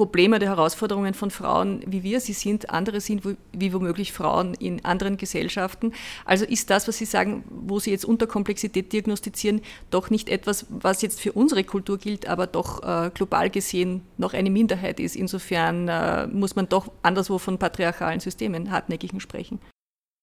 Probleme 0.00 0.36
oder 0.36 0.46
Herausforderungen 0.46 1.12
von 1.12 1.30
Frauen, 1.30 1.82
wie 1.86 2.02
wir 2.02 2.20
sie 2.20 2.32
sind, 2.32 2.70
andere 2.70 3.02
sind 3.02 3.22
wie 3.52 3.72
womöglich 3.74 4.14
Frauen 4.14 4.54
in 4.54 4.82
anderen 4.82 5.18
Gesellschaften. 5.18 5.92
Also 6.24 6.46
ist 6.46 6.70
das, 6.70 6.88
was 6.88 6.96
Sie 6.96 7.04
sagen, 7.04 7.44
wo 7.50 7.80
Sie 7.80 7.90
jetzt 7.90 8.06
Unterkomplexität 8.06 8.94
diagnostizieren, 8.94 9.60
doch 9.90 10.08
nicht 10.08 10.30
etwas, 10.30 10.64
was 10.70 11.02
jetzt 11.02 11.20
für 11.20 11.32
unsere 11.32 11.64
Kultur 11.64 11.98
gilt, 11.98 12.26
aber 12.26 12.46
doch 12.46 12.82
äh, 12.82 13.10
global 13.12 13.50
gesehen 13.50 14.00
noch 14.16 14.32
eine 14.32 14.48
Minderheit 14.48 15.00
ist. 15.00 15.16
Insofern 15.16 15.88
äh, 15.88 16.26
muss 16.28 16.56
man 16.56 16.66
doch 16.66 16.90
anderswo 17.02 17.36
von 17.36 17.58
patriarchalen 17.58 18.20
Systemen, 18.20 18.70
hartnäckigen 18.70 19.20
sprechen. 19.20 19.60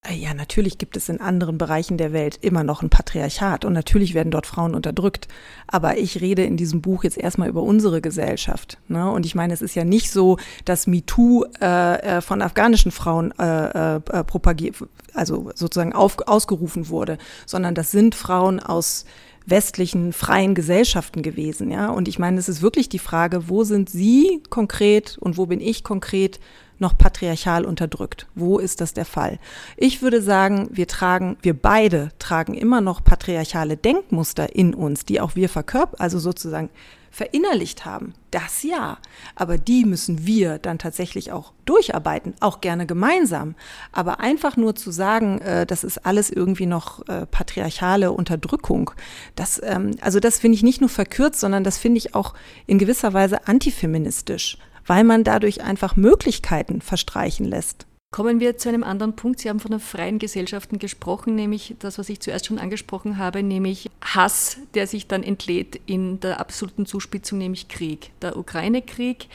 Äh, 0.08 0.16
ja, 0.16 0.34
natürlich 0.34 0.78
gibt 0.78 0.98
es 0.98 1.10
in 1.10 1.22
anderen 1.22 1.58
Bereichen 1.58 1.98
der 1.98 2.14
Welt 2.14 2.38
immer 2.42 2.64
noch 2.64 2.82
ein 2.82 2.90
Patriarchat 2.90 3.66
und 3.66 3.74
natürlich 3.74 4.14
werden 4.14 4.32
dort 4.32 4.46
Frauen 4.46 4.76
unterdrückt. 4.76 5.28
Aber 5.68 5.98
ich 5.98 6.22
rede 6.22 6.44
in 6.44 6.58
diesem 6.58 6.82
Buch 6.82 7.04
jetzt 7.04 7.18
erstmal 7.18 7.50
über 7.50 7.64
unsere 7.64 8.02
Gesellschaft. 8.02 8.78
Ne? 8.88 9.10
Und 9.10 9.26
ich 9.26 9.36
meine, 9.36 9.54
es 9.54 9.62
ist 9.62 9.76
ja 9.76 9.84
nicht 9.84 10.12
so, 10.12 10.38
dass 10.66 10.88
MeToo 10.88 11.46
äh, 11.62 12.18
äh 12.18 12.22
von 12.22 12.42
afghanischen 12.42 12.92
Frauen 12.92 13.32
äh, 13.40 13.96
äh, 13.96 14.00
propagiert, 14.00 14.76
also 15.14 15.52
sozusagen 15.56 15.94
auf, 15.94 16.18
ausgerufen 16.28 16.90
wurde, 16.90 17.18
sondern 17.46 17.76
das 17.76 17.92
sind 17.92 18.16
Frauen 18.16 18.60
aus 18.60 19.06
westlichen 19.46 20.12
freien 20.12 20.56
Gesellschaften 20.56 21.22
gewesen, 21.22 21.72
ja. 21.72 21.90
Und 21.90 22.10
ich 22.10 22.20
meine, 22.20 22.38
es 22.38 22.50
ist 22.50 22.62
wirklich 22.62 22.90
die 22.90 23.00
Frage, 23.00 23.48
wo 23.48 23.64
sind 23.64 23.90
Sie 23.90 24.44
konkret 24.50 25.18
und 25.22 25.38
wo 25.38 25.46
bin 25.46 25.62
ich 25.62 25.86
konkret 25.86 26.40
noch 26.80 26.98
patriarchal 26.98 27.66
unterdrückt? 27.66 28.28
Wo 28.36 28.60
ist 28.60 28.82
das 28.82 28.94
der 28.94 29.06
Fall? 29.06 29.40
Ich 29.76 30.02
würde 30.02 30.22
sagen, 30.22 30.70
wir 30.72 30.88
tragen, 30.88 31.38
wir 31.42 31.54
beide 31.54 32.12
tragen 32.20 32.54
immer 32.54 32.82
noch 32.82 33.04
patriarchale 33.04 33.78
Denkmuster 33.78 34.56
in 34.56 34.74
uns, 34.74 35.06
die 35.06 35.22
auch 35.22 35.36
wir 35.36 35.50
verkörpern, 35.50 36.00
also 36.00 36.20
sozusagen 36.20 36.70
verinnerlicht 37.18 37.84
haben. 37.84 38.14
Das 38.30 38.62
ja. 38.62 39.00
Aber 39.36 39.58
die 39.58 39.86
müssen 39.86 40.28
wir 40.28 40.60
dann 40.60 40.78
tatsächlich 40.78 41.32
auch 41.32 41.52
durcharbeiten, 41.66 42.36
auch 42.42 42.62
gerne 42.62 42.86
gemeinsam. 42.86 43.56
Aber 43.92 44.20
einfach 44.20 44.56
nur 44.56 44.76
zu 44.76 44.92
sagen, 44.92 45.42
äh, 45.42 45.66
das 45.66 45.84
ist 45.84 46.06
alles 46.06 46.30
irgendwie 46.30 46.68
noch 46.68 47.08
äh, 47.08 47.26
patriarchale 47.26 48.12
Unterdrückung, 48.12 48.92
das, 49.36 49.60
ähm, 49.64 49.92
also 50.02 50.20
das 50.20 50.38
finde 50.38 50.58
ich 50.58 50.64
nicht 50.64 50.80
nur 50.80 50.92
verkürzt, 50.92 51.40
sondern 51.40 51.64
das 51.64 51.80
finde 51.80 51.98
ich 51.98 52.14
auch 52.14 52.36
in 52.68 52.78
gewisser 52.78 53.14
Weise 53.14 53.48
antifeministisch 53.48 54.60
weil 54.88 55.04
man 55.04 55.24
dadurch 55.24 55.62
einfach 55.62 55.96
Möglichkeiten 55.96 56.82
verstreichen 56.82 57.46
lässt. 57.46 57.86
Kommen 58.10 58.40
wir 58.40 58.58
zu 58.58 58.70
einem 58.70 58.84
anderen 58.84 59.18
Punkt. 59.18 59.42
Sie 59.42 59.50
haben 59.50 59.60
von 59.60 59.72
den 59.72 59.82
freien 59.82 60.18
Gesellschaften 60.18 60.80
gesprochen, 60.80 61.36
nämlich 61.36 61.76
das, 61.80 62.00
was 62.00 62.08
ich 62.08 62.22
zuerst 62.22 62.46
schon 62.46 62.58
angesprochen 62.58 63.18
habe, 63.18 63.44
nämlich 63.44 63.90
Hass, 64.02 64.58
der 64.74 64.88
sich 64.88 65.08
dann 65.08 65.24
entlädt 65.24 65.80
in 65.86 66.22
der 66.22 66.40
absoluten 66.40 66.86
Zuspitzung, 66.86 67.38
nämlich 67.38 67.68
Krieg. 67.68 68.12
Der 68.22 68.38
Ukraine-Krieg, 68.38 69.28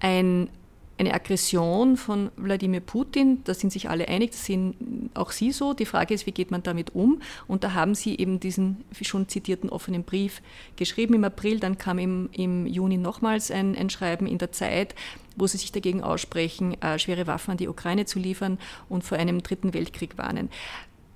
ein 0.00 0.48
eine 0.98 1.12
Aggression 1.12 1.96
von 1.96 2.30
Wladimir 2.36 2.80
Putin, 2.80 3.42
da 3.44 3.52
sind 3.52 3.70
sich 3.70 3.90
alle 3.90 4.08
einig, 4.08 4.30
das 4.30 4.46
sehen 4.46 5.10
auch 5.14 5.30
Sie 5.30 5.52
so. 5.52 5.74
Die 5.74 5.84
Frage 5.84 6.14
ist, 6.14 6.26
wie 6.26 6.32
geht 6.32 6.50
man 6.50 6.62
damit 6.62 6.94
um? 6.94 7.20
Und 7.46 7.64
da 7.64 7.74
haben 7.74 7.94
Sie 7.94 8.18
eben 8.18 8.40
diesen 8.40 8.84
schon 9.02 9.28
zitierten 9.28 9.68
offenen 9.68 10.04
Brief 10.04 10.40
geschrieben 10.76 11.14
im 11.14 11.24
April, 11.24 11.60
dann 11.60 11.76
kam 11.76 11.98
im, 11.98 12.30
im 12.32 12.66
Juni 12.66 12.96
nochmals 12.96 13.50
ein, 13.50 13.76
ein 13.76 13.90
Schreiben 13.90 14.26
in 14.26 14.38
der 14.38 14.52
Zeit, 14.52 14.94
wo 15.36 15.46
Sie 15.46 15.58
sich 15.58 15.70
dagegen 15.70 16.02
aussprechen, 16.02 16.80
äh, 16.80 16.98
schwere 16.98 17.26
Waffen 17.26 17.52
an 17.52 17.56
die 17.58 17.68
Ukraine 17.68 18.06
zu 18.06 18.18
liefern 18.18 18.58
und 18.88 19.04
vor 19.04 19.18
einem 19.18 19.42
dritten 19.42 19.74
Weltkrieg 19.74 20.16
warnen. 20.16 20.48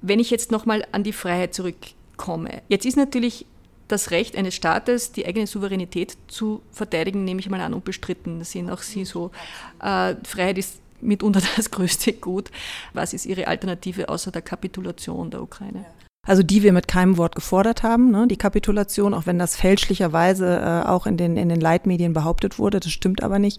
Wenn 0.02 0.20
ich 0.20 0.30
jetzt 0.30 0.50
nochmal 0.50 0.84
an 0.92 1.04
die 1.04 1.12
Freiheit 1.12 1.54
zurückkomme, 1.54 2.62
jetzt 2.68 2.84
ist 2.84 2.96
natürlich 2.96 3.46
das 3.90 4.11
Recht 4.11 4.37
eines 4.37 4.55
Staates, 4.55 5.12
die 5.12 5.26
eigene 5.26 5.46
Souveränität 5.46 6.16
zu 6.29 6.62
verteidigen, 6.72 7.24
nehme 7.24 7.40
ich 7.40 7.50
mal 7.50 7.61
an, 7.61 7.74
unbestritten. 7.74 8.38
Das 8.38 8.53
sehen 8.53 8.70
auch 8.70 8.83
Sie 8.83 9.05
so. 9.05 9.31
Äh, 9.81 10.16
Freiheit 10.24 10.59
ist 10.59 10.81
mitunter 11.00 11.42
das 11.57 11.70
größte 11.70 12.12
Gut. 12.12 12.50
Was 12.92 13.12
ist 13.12 13.26
Ihre 13.26 13.46
Alternative 13.46 14.09
außer 14.09 14.31
der 14.31 14.42
Kapitulation 14.42 15.31
der 15.31 15.42
Ukraine? 15.42 15.85
Also 16.26 16.42
die 16.42 16.62
wir 16.62 16.74
mit 16.74 16.87
keinem 16.87 17.16
Wort 17.16 17.35
gefordert 17.35 17.83
haben, 17.83 18.11
ne, 18.11 18.26
die 18.28 18.37
Kapitulation, 18.37 19.14
auch 19.14 19.24
wenn 19.24 19.38
das 19.38 19.56
fälschlicherweise 19.56 20.59
äh, 20.59 20.87
auch 20.87 21.06
in 21.06 21.16
den, 21.16 21.38
in 21.38 21.48
den 21.48 21.61
Leitmedien 21.61 22.12
behauptet 22.12 22.59
wurde, 22.59 22.78
das 22.78 22.92
stimmt 22.92 23.22
aber 23.22 23.38
nicht. 23.38 23.59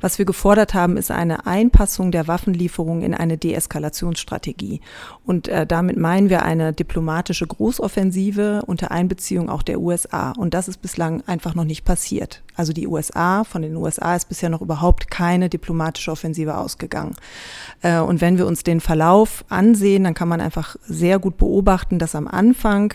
Was 0.00 0.18
wir 0.18 0.24
gefordert 0.24 0.72
haben, 0.72 0.96
ist 0.96 1.10
eine 1.10 1.44
Einpassung 1.44 2.10
der 2.10 2.26
Waffenlieferung 2.26 3.02
in 3.02 3.12
eine 3.12 3.36
Deeskalationsstrategie. 3.36 4.80
Und 5.26 5.48
äh, 5.48 5.66
damit 5.66 5.98
meinen 5.98 6.30
wir 6.30 6.44
eine 6.44 6.72
diplomatische 6.72 7.46
Großoffensive 7.46 8.62
unter 8.66 8.90
Einbeziehung 8.90 9.50
auch 9.50 9.62
der 9.62 9.78
USA. 9.78 10.32
Und 10.32 10.54
das 10.54 10.68
ist 10.68 10.80
bislang 10.80 11.22
einfach 11.26 11.54
noch 11.54 11.64
nicht 11.64 11.84
passiert. 11.84 12.42
Also 12.58 12.72
die 12.72 12.88
USA, 12.88 13.44
von 13.44 13.62
den 13.62 13.76
USA 13.76 14.16
ist 14.16 14.28
bisher 14.28 14.48
noch 14.48 14.62
überhaupt 14.62 15.12
keine 15.12 15.48
diplomatische 15.48 16.10
Offensive 16.10 16.56
ausgegangen. 16.56 17.14
Äh, 17.82 18.00
und 18.00 18.20
wenn 18.20 18.36
wir 18.36 18.48
uns 18.48 18.64
den 18.64 18.80
Verlauf 18.80 19.44
ansehen, 19.48 20.02
dann 20.02 20.14
kann 20.14 20.26
man 20.26 20.40
einfach 20.40 20.74
sehr 20.84 21.20
gut 21.20 21.36
beobachten, 21.36 22.00
dass 22.08 22.14
am 22.14 22.26
Anfang 22.26 22.94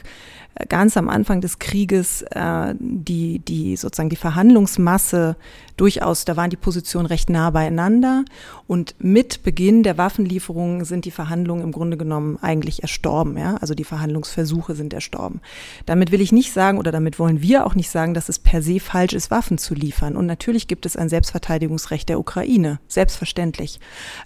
ganz 0.70 0.98
am 0.98 1.10
Anfang 1.10 1.42
des 1.42 1.60
Krieges 1.60 2.22
äh, 2.32 2.76
die, 2.80 3.40
die 3.40 3.76
sozusagen 3.76 4.10
die 4.10 4.16
Verhandlungsmasse 4.16 5.36
durchaus, 5.78 6.26
da 6.26 6.38
waren 6.38 6.52
die 6.52 6.58
Positionen 6.58 7.08
recht 7.08 7.30
nah 7.30 7.50
beieinander 7.50 8.24
und 8.68 8.94
mit 9.00 9.42
Beginn 9.42 9.82
der 9.82 9.98
Waffenlieferungen 9.98 10.86
sind 10.86 11.06
die 11.06 11.12
Verhandlungen 11.12 11.64
im 11.64 11.72
Grunde 11.72 11.98
genommen 11.98 12.38
eigentlich 12.42 12.84
erstorben, 12.84 13.38
ja, 13.38 13.56
also 13.56 13.74
die 13.74 13.84
Verhandlungsversuche 13.84 14.76
sind 14.76 14.94
erstorben. 14.94 15.42
Damit 15.88 16.12
will 16.12 16.22
ich 16.22 16.32
nicht 16.32 16.54
sagen 16.54 16.78
oder 16.78 16.92
damit 16.92 17.18
wollen 17.18 17.42
wir 17.42 17.66
auch 17.66 17.74
nicht 17.74 17.90
sagen, 17.90 18.14
dass 18.14 18.30
es 18.30 18.38
per 18.38 18.62
se 18.62 18.80
falsch 18.80 19.14
ist, 19.14 19.32
Waffen 19.32 19.58
zu 19.58 19.74
liefern. 19.74 20.16
Und 20.16 20.28
natürlich 20.28 20.68
gibt 20.68 20.86
es 20.86 20.96
ein 20.96 21.10
Selbstverteidigungsrecht 21.10 22.08
der 22.08 22.20
Ukraine, 22.20 22.80
selbstverständlich. 22.88 23.80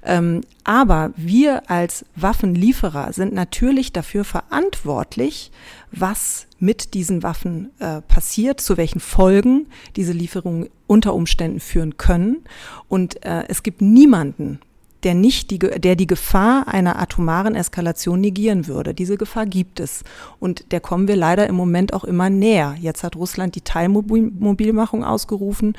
Ähm, 0.04 0.42
aber 0.66 1.12
wir 1.16 1.70
als 1.70 2.06
Waffenlieferer 2.16 3.14
sind 3.14 3.34
natürlich 3.34 3.94
dafür 3.94 4.26
verantwortlich, 4.26 5.52
was 5.92 6.48
mit 6.60 6.94
diesen 6.94 7.24
Waffen 7.24 7.70
äh, 7.80 8.02
passiert, 8.02 8.62
zu 8.62 8.78
welchen 8.78 9.00
Folgen 9.00 9.68
diese 9.96 10.12
Lieferungen 10.12 10.70
unter 10.86 11.14
Umständen 11.14 11.60
führen 11.60 11.98
können. 11.98 12.44
Und 12.88 13.24
äh, 13.26 13.44
es 13.48 13.64
gibt 13.64 13.82
niemanden, 13.82 14.60
der 15.04 15.14
nicht 15.14 15.52
die, 15.52 15.60
der 15.60 15.96
die 15.96 16.08
Gefahr 16.08 16.68
einer 16.68 17.00
atomaren 17.00 17.56
Eskalation 17.56 18.20
negieren 18.20 18.68
würde. 18.68 18.94
Diese 18.94 19.18
Gefahr 19.18 19.46
gibt 19.46 19.80
es. 19.80 20.04
Und 20.40 20.72
der 20.72 20.80
kommen 20.80 21.08
wir 21.08 21.16
leider 21.16 21.48
im 21.48 21.56
Moment 21.56 21.94
auch 21.94 22.04
immer 22.04 22.30
näher. 22.30 22.76
Jetzt 22.80 23.04
hat 23.04 23.16
Russland 23.16 23.56
die 23.56 23.62
Teilmobilmachung 23.62 25.04
ausgerufen, 25.04 25.76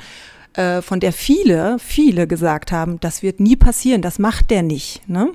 äh, 0.53 0.81
von 0.81 0.99
der 0.99 1.11
viele, 1.11 1.77
viele 1.79 2.25
gesagt 2.25 2.71
haben, 2.71 2.99
das 3.01 3.21
wird 3.21 3.39
nie 3.39 3.55
passieren, 3.55 4.01
das 4.01 4.17
macht 4.17 4.49
der 4.49 4.63
nicht. 4.63 5.07
Ne? 5.07 5.31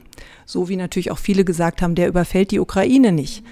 So 0.46 0.68
wie 0.68 0.76
natürlich 0.76 1.10
auch 1.10 1.18
viele 1.18 1.44
gesagt 1.44 1.82
haben, 1.82 1.94
der 1.94 2.08
überfällt 2.08 2.50
die 2.50 2.60
Ukraine 2.60 3.12
nicht 3.12 3.44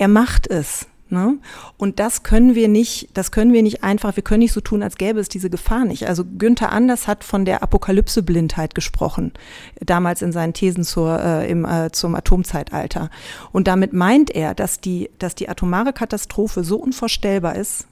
er 0.00 0.08
macht 0.08 0.46
es. 0.46 0.86
Ne? 1.10 1.38
Und 1.76 1.98
das 1.98 2.22
können 2.22 2.54
wir 2.54 2.68
nicht, 2.68 3.08
das 3.14 3.32
können 3.32 3.52
wir 3.52 3.62
nicht 3.64 3.82
einfach, 3.82 4.14
wir 4.16 4.22
können 4.22 4.38
nicht 4.38 4.52
so 4.52 4.60
tun, 4.60 4.82
als 4.82 4.96
gäbe 4.96 5.18
es 5.18 5.28
diese 5.28 5.50
Gefahr 5.50 5.84
nicht. 5.84 6.06
Also 6.06 6.24
Günther 6.24 6.70
Anders 6.70 7.08
hat 7.08 7.24
von 7.24 7.44
der 7.44 7.64
Apokalypse-Blindheit 7.64 8.76
gesprochen, 8.76 9.32
damals 9.80 10.22
in 10.22 10.30
seinen 10.30 10.54
Thesen 10.54 10.84
zur, 10.84 11.20
äh, 11.20 11.50
im, 11.50 11.64
äh, 11.64 11.90
zum 11.90 12.14
Atomzeitalter. 12.14 13.10
Und 13.50 13.66
damit 13.66 13.92
meint 13.92 14.30
er, 14.30 14.54
dass 14.54 14.80
die, 14.80 15.10
dass 15.18 15.34
die 15.34 15.48
atomare 15.48 15.92
Katastrophe 15.92 16.62
so 16.62 16.76
unvorstellbar 16.76 17.56
ist, 17.56 17.88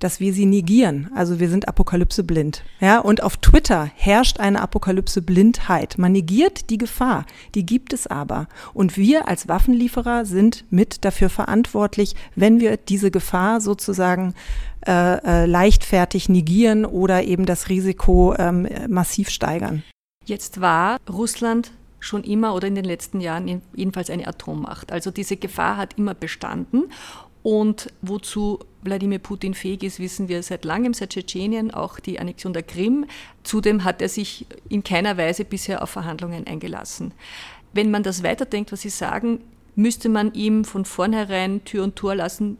dass 0.00 0.20
wir 0.20 0.32
sie 0.32 0.46
negieren. 0.46 1.10
Also 1.14 1.38
wir 1.38 1.48
sind 1.48 1.68
Apokalypse 1.68 2.24
blind. 2.24 2.64
Ja, 2.80 2.98
und 2.98 3.22
auf 3.22 3.36
Twitter 3.36 3.90
herrscht 3.94 4.40
eine 4.40 4.60
Apokalypse 4.60 5.22
Blindheit. 5.22 5.98
Man 5.98 6.12
negiert 6.12 6.70
die 6.70 6.78
Gefahr, 6.78 7.26
die 7.54 7.64
gibt 7.64 7.92
es 7.92 8.06
aber. 8.06 8.48
Und 8.74 8.96
wir 8.96 9.28
als 9.28 9.48
Waffenlieferer 9.48 10.24
sind 10.24 10.64
mit 10.70 11.04
dafür 11.04 11.30
verantwortlich, 11.30 12.14
wenn 12.34 12.60
wir 12.60 12.76
diese 12.76 13.10
Gefahr 13.10 13.60
sozusagen 13.60 14.34
äh, 14.86 15.42
äh, 15.42 15.46
leichtfertig 15.46 16.28
negieren 16.28 16.84
oder 16.84 17.22
eben 17.22 17.46
das 17.46 17.68
Risiko 17.68 18.34
ähm, 18.38 18.66
massiv 18.88 19.28
steigern. 19.28 19.82
Jetzt 20.24 20.60
war 20.60 20.98
Russland 21.08 21.72
schon 21.98 22.24
immer 22.24 22.54
oder 22.54 22.66
in 22.66 22.74
den 22.74 22.84
letzten 22.84 23.20
Jahren 23.20 23.60
jedenfalls 23.74 24.10
eine 24.10 24.26
Atommacht. 24.26 24.90
Also 24.90 25.10
diese 25.10 25.36
Gefahr 25.36 25.76
hat 25.76 25.98
immer 25.98 26.14
bestanden. 26.14 26.84
Und 27.42 27.92
wozu 28.02 28.58
Wladimir 28.82 29.18
Putin 29.18 29.54
fähig 29.54 29.82
ist, 29.82 29.98
wissen 29.98 30.28
wir 30.28 30.42
seit 30.42 30.64
langem, 30.64 30.94
seit 30.94 31.10
Tschetschenien, 31.10 31.70
auch 31.70 32.00
die 32.00 32.18
Annexion 32.18 32.52
der 32.52 32.62
Krim. 32.62 33.06
Zudem 33.42 33.84
hat 33.84 34.02
er 34.02 34.08
sich 34.08 34.46
in 34.68 34.82
keiner 34.82 35.16
Weise 35.16 35.44
bisher 35.44 35.82
auf 35.82 35.90
Verhandlungen 35.90 36.46
eingelassen. 36.46 37.12
Wenn 37.72 37.90
man 37.90 38.02
das 38.02 38.22
weiterdenkt, 38.22 38.72
was 38.72 38.82
Sie 38.82 38.90
sagen, 38.90 39.40
müsste 39.74 40.08
man 40.08 40.34
ihm 40.34 40.64
von 40.64 40.84
vornherein 40.84 41.64
Tür 41.64 41.84
und 41.84 41.96
Tor 41.96 42.14
lassen 42.14 42.58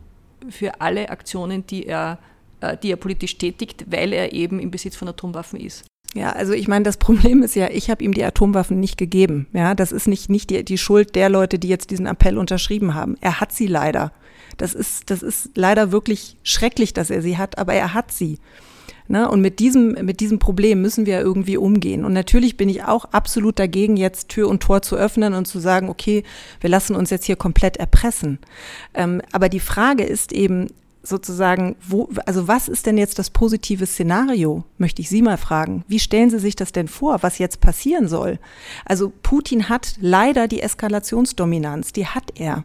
für 0.48 0.80
alle 0.80 1.10
Aktionen, 1.10 1.66
die 1.66 1.86
er, 1.86 2.18
äh, 2.60 2.76
die 2.76 2.90
er 2.90 2.96
politisch 2.96 3.36
tätigt, 3.36 3.86
weil 3.90 4.12
er 4.12 4.32
eben 4.32 4.58
im 4.60 4.70
Besitz 4.70 4.96
von 4.96 5.08
Atomwaffen 5.08 5.60
ist. 5.60 5.84
Ja, 6.14 6.30
also 6.30 6.52
ich 6.52 6.66
meine, 6.66 6.84
das 6.84 6.96
Problem 6.96 7.42
ist 7.42 7.54
ja, 7.54 7.68
ich 7.68 7.88
habe 7.88 8.02
ihm 8.02 8.14
die 8.14 8.24
Atomwaffen 8.24 8.80
nicht 8.80 8.96
gegeben. 8.96 9.46
Ja, 9.52 9.74
das 9.74 9.92
ist 9.92 10.08
nicht, 10.08 10.28
nicht 10.28 10.50
die, 10.50 10.64
die 10.64 10.78
Schuld 10.78 11.14
der 11.14 11.28
Leute, 11.28 11.58
die 11.58 11.68
jetzt 11.68 11.90
diesen 11.90 12.06
Appell 12.06 12.36
unterschrieben 12.36 12.94
haben. 12.94 13.16
Er 13.20 13.40
hat 13.40 13.52
sie 13.52 13.66
leider. 13.66 14.12
Das 14.60 14.74
ist, 14.74 15.10
das 15.10 15.22
ist 15.22 15.50
leider 15.54 15.90
wirklich 15.90 16.36
schrecklich, 16.42 16.92
dass 16.92 17.10
er 17.10 17.22
sie 17.22 17.38
hat, 17.38 17.58
aber 17.58 17.72
er 17.72 17.94
hat 17.94 18.12
sie. 18.12 18.38
Ne? 19.08 19.28
Und 19.28 19.40
mit 19.40 19.58
diesem, 19.58 19.92
mit 20.04 20.20
diesem 20.20 20.38
Problem 20.38 20.82
müssen 20.82 21.06
wir 21.06 21.18
irgendwie 21.18 21.56
umgehen. 21.56 22.04
Und 22.04 22.12
natürlich 22.12 22.56
bin 22.56 22.68
ich 22.68 22.84
auch 22.84 23.06
absolut 23.06 23.58
dagegen, 23.58 23.96
jetzt 23.96 24.28
Tür 24.28 24.48
und 24.48 24.62
Tor 24.62 24.82
zu 24.82 24.96
öffnen 24.96 25.34
und 25.34 25.46
zu 25.46 25.58
sagen, 25.60 25.88
okay, 25.88 26.24
wir 26.60 26.68
lassen 26.68 26.94
uns 26.94 27.10
jetzt 27.10 27.24
hier 27.24 27.36
komplett 27.36 27.78
erpressen. 27.78 28.38
Ähm, 28.94 29.22
aber 29.32 29.48
die 29.48 29.60
Frage 29.60 30.04
ist 30.04 30.32
eben, 30.32 30.68
sozusagen, 31.02 31.76
wo, 31.88 32.10
also 32.26 32.46
was 32.46 32.68
ist 32.68 32.84
denn 32.84 32.98
jetzt 32.98 33.18
das 33.18 33.30
positive 33.30 33.86
Szenario, 33.86 34.64
möchte 34.76 35.00
ich 35.00 35.08
Sie 35.08 35.22
mal 35.22 35.38
fragen. 35.38 35.82
Wie 35.88 35.98
stellen 35.98 36.28
Sie 36.28 36.38
sich 36.38 36.56
das 36.56 36.72
denn 36.72 36.88
vor, 36.88 37.22
was 37.22 37.38
jetzt 37.38 37.62
passieren 37.62 38.06
soll? 38.06 38.38
Also 38.84 39.10
Putin 39.22 39.70
hat 39.70 39.94
leider 40.00 40.46
die 40.46 40.60
Eskalationsdominanz, 40.60 41.92
die 41.92 42.06
hat 42.06 42.32
er. 42.34 42.64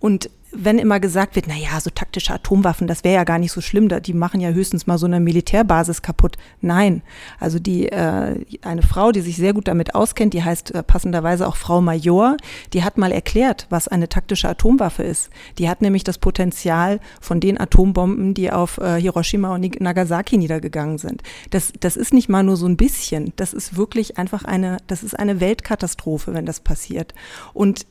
Und 0.00 0.30
wenn 0.54 0.78
immer 0.78 1.00
gesagt 1.00 1.34
wird, 1.34 1.46
na 1.48 1.56
ja, 1.56 1.80
so 1.80 1.90
taktische 1.90 2.34
Atomwaffen, 2.34 2.86
das 2.86 3.04
wäre 3.04 3.14
ja 3.14 3.24
gar 3.24 3.38
nicht 3.38 3.52
so 3.52 3.60
schlimm, 3.60 3.88
die 3.88 4.12
machen 4.12 4.40
ja 4.40 4.50
höchstens 4.50 4.86
mal 4.86 4.98
so 4.98 5.06
eine 5.06 5.20
Militärbasis 5.20 6.02
kaputt. 6.02 6.36
Nein, 6.60 7.02
also 7.40 7.58
die 7.58 7.88
äh, 7.88 8.44
eine 8.62 8.82
Frau, 8.82 9.12
die 9.12 9.20
sich 9.22 9.36
sehr 9.36 9.54
gut 9.54 9.68
damit 9.68 9.94
auskennt, 9.94 10.34
die 10.34 10.42
heißt 10.42 10.74
äh, 10.74 10.82
passenderweise 10.82 11.46
auch 11.46 11.56
Frau 11.56 11.80
Major, 11.80 12.36
die 12.72 12.84
hat 12.84 12.98
mal 12.98 13.12
erklärt, 13.12 13.66
was 13.70 13.88
eine 13.88 14.08
taktische 14.08 14.48
Atomwaffe 14.48 15.02
ist. 15.02 15.30
Die 15.58 15.68
hat 15.68 15.80
nämlich 15.80 16.04
das 16.04 16.18
Potenzial 16.18 17.00
von 17.20 17.40
den 17.40 17.58
Atombomben, 17.58 18.34
die 18.34 18.50
auf 18.50 18.78
äh, 18.78 19.00
Hiroshima 19.00 19.54
und 19.54 19.80
Nagasaki 19.80 20.36
niedergegangen 20.36 20.98
sind. 20.98 21.22
Das 21.50 21.72
das 21.80 21.96
ist 21.96 22.12
nicht 22.12 22.28
mal 22.28 22.42
nur 22.42 22.56
so 22.56 22.66
ein 22.66 22.76
bisschen, 22.76 23.32
das 23.36 23.52
ist 23.52 23.76
wirklich 23.76 24.18
einfach 24.18 24.44
eine 24.44 24.78
das 24.86 25.02
ist 25.02 25.18
eine 25.18 25.40
Weltkatastrophe, 25.40 26.34
wenn 26.34 26.46
das 26.46 26.60
passiert. 26.60 27.14
Und 27.54 27.86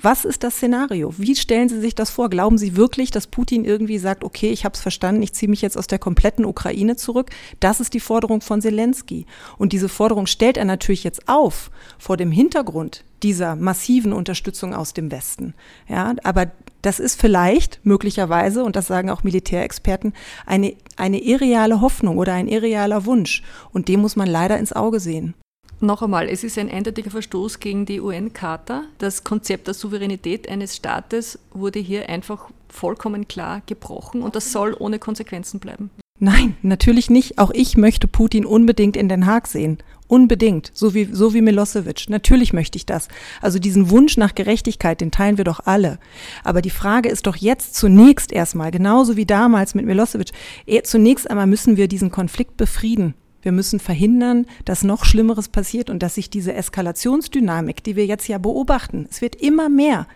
was 0.00 0.24
ist 0.24 0.44
das 0.44 0.56
Szenario? 0.56 1.12
Wie 1.16 1.36
stellen 1.36 1.68
Sie 1.68 1.80
sich 1.80 1.94
das 1.94 2.10
vor? 2.10 2.30
Glauben 2.30 2.58
Sie 2.58 2.76
wirklich, 2.76 3.10
dass 3.10 3.26
Putin 3.26 3.64
irgendwie 3.64 3.98
sagt, 3.98 4.24
okay, 4.24 4.50
ich 4.50 4.64
habe 4.64 4.74
es 4.74 4.80
verstanden, 4.80 5.22
ich 5.22 5.32
ziehe 5.32 5.50
mich 5.50 5.62
jetzt 5.62 5.76
aus 5.76 5.86
der 5.86 5.98
kompletten 5.98 6.44
Ukraine 6.44 6.96
zurück? 6.96 7.30
Das 7.60 7.80
ist 7.80 7.94
die 7.94 8.00
Forderung 8.00 8.40
von 8.40 8.60
Zelensky. 8.60 9.26
Und 9.56 9.72
diese 9.72 9.88
Forderung 9.88 10.26
stellt 10.26 10.56
er 10.56 10.64
natürlich 10.64 11.04
jetzt 11.04 11.28
auf 11.28 11.70
vor 11.98 12.16
dem 12.16 12.30
Hintergrund 12.30 13.04
dieser 13.22 13.56
massiven 13.56 14.12
Unterstützung 14.12 14.74
aus 14.74 14.94
dem 14.94 15.10
Westen. 15.10 15.54
Ja, 15.88 16.14
aber 16.22 16.50
das 16.82 17.00
ist 17.00 17.20
vielleicht 17.20 17.80
möglicherweise, 17.84 18.62
und 18.62 18.76
das 18.76 18.86
sagen 18.86 19.10
auch 19.10 19.24
Militärexperten, 19.24 20.14
eine, 20.46 20.74
eine 20.96 21.20
irreale 21.22 21.80
Hoffnung 21.80 22.18
oder 22.18 22.34
ein 22.34 22.48
irrealer 22.48 23.04
Wunsch. 23.04 23.42
Und 23.72 23.88
dem 23.88 24.00
muss 24.00 24.16
man 24.16 24.28
leider 24.28 24.58
ins 24.58 24.72
Auge 24.72 25.00
sehen. 25.00 25.34
Noch 25.80 26.02
einmal, 26.02 26.28
es 26.28 26.42
ist 26.42 26.58
ein 26.58 26.70
eindeutiger 26.70 27.10
Verstoß 27.10 27.60
gegen 27.60 27.86
die 27.86 28.00
UN-Charta. 28.00 28.82
Das 28.98 29.22
Konzept 29.22 29.68
der 29.68 29.74
Souveränität 29.74 30.48
eines 30.48 30.74
Staates 30.74 31.38
wurde 31.52 31.78
hier 31.78 32.08
einfach 32.08 32.50
vollkommen 32.68 33.28
klar 33.28 33.62
gebrochen 33.66 34.22
und 34.22 34.34
das 34.34 34.50
soll 34.50 34.74
ohne 34.76 34.98
Konsequenzen 34.98 35.60
bleiben. 35.60 35.90
Nein, 36.18 36.56
natürlich 36.62 37.10
nicht. 37.10 37.38
Auch 37.38 37.52
ich 37.54 37.76
möchte 37.76 38.08
Putin 38.08 38.44
unbedingt 38.44 38.96
in 38.96 39.08
Den 39.08 39.26
Haag 39.26 39.46
sehen. 39.46 39.78
Unbedingt. 40.08 40.72
So 40.74 40.94
wie, 40.94 41.04
so 41.04 41.32
wie 41.32 41.42
Milosevic. 41.42 42.06
Natürlich 42.08 42.52
möchte 42.52 42.76
ich 42.76 42.86
das. 42.86 43.06
Also 43.40 43.60
diesen 43.60 43.88
Wunsch 43.90 44.16
nach 44.16 44.34
Gerechtigkeit, 44.34 45.00
den 45.00 45.12
teilen 45.12 45.36
wir 45.36 45.44
doch 45.44 45.60
alle. 45.64 46.00
Aber 46.42 46.60
die 46.60 46.70
Frage 46.70 47.08
ist 47.08 47.28
doch 47.28 47.36
jetzt 47.36 47.76
zunächst 47.76 48.32
erstmal, 48.32 48.72
genauso 48.72 49.16
wie 49.16 49.26
damals 49.26 49.76
mit 49.76 49.86
Milosevic, 49.86 50.32
eh, 50.66 50.82
zunächst 50.82 51.30
einmal 51.30 51.46
müssen 51.46 51.76
wir 51.76 51.86
diesen 51.86 52.10
Konflikt 52.10 52.56
befrieden. 52.56 53.14
Wir 53.42 53.52
müssen 53.52 53.80
verhindern, 53.80 54.46
dass 54.64 54.82
noch 54.82 55.04
Schlimmeres 55.04 55.48
passiert 55.48 55.90
und 55.90 56.02
dass 56.02 56.16
sich 56.16 56.30
diese 56.30 56.54
Eskalationsdynamik, 56.54 57.82
die 57.84 57.96
wir 57.96 58.06
jetzt 58.06 58.28
ja 58.28 58.38
beobachten, 58.38 59.06
es 59.10 59.20
wird 59.20 59.36
immer 59.36 59.68
mehr, 59.68 60.06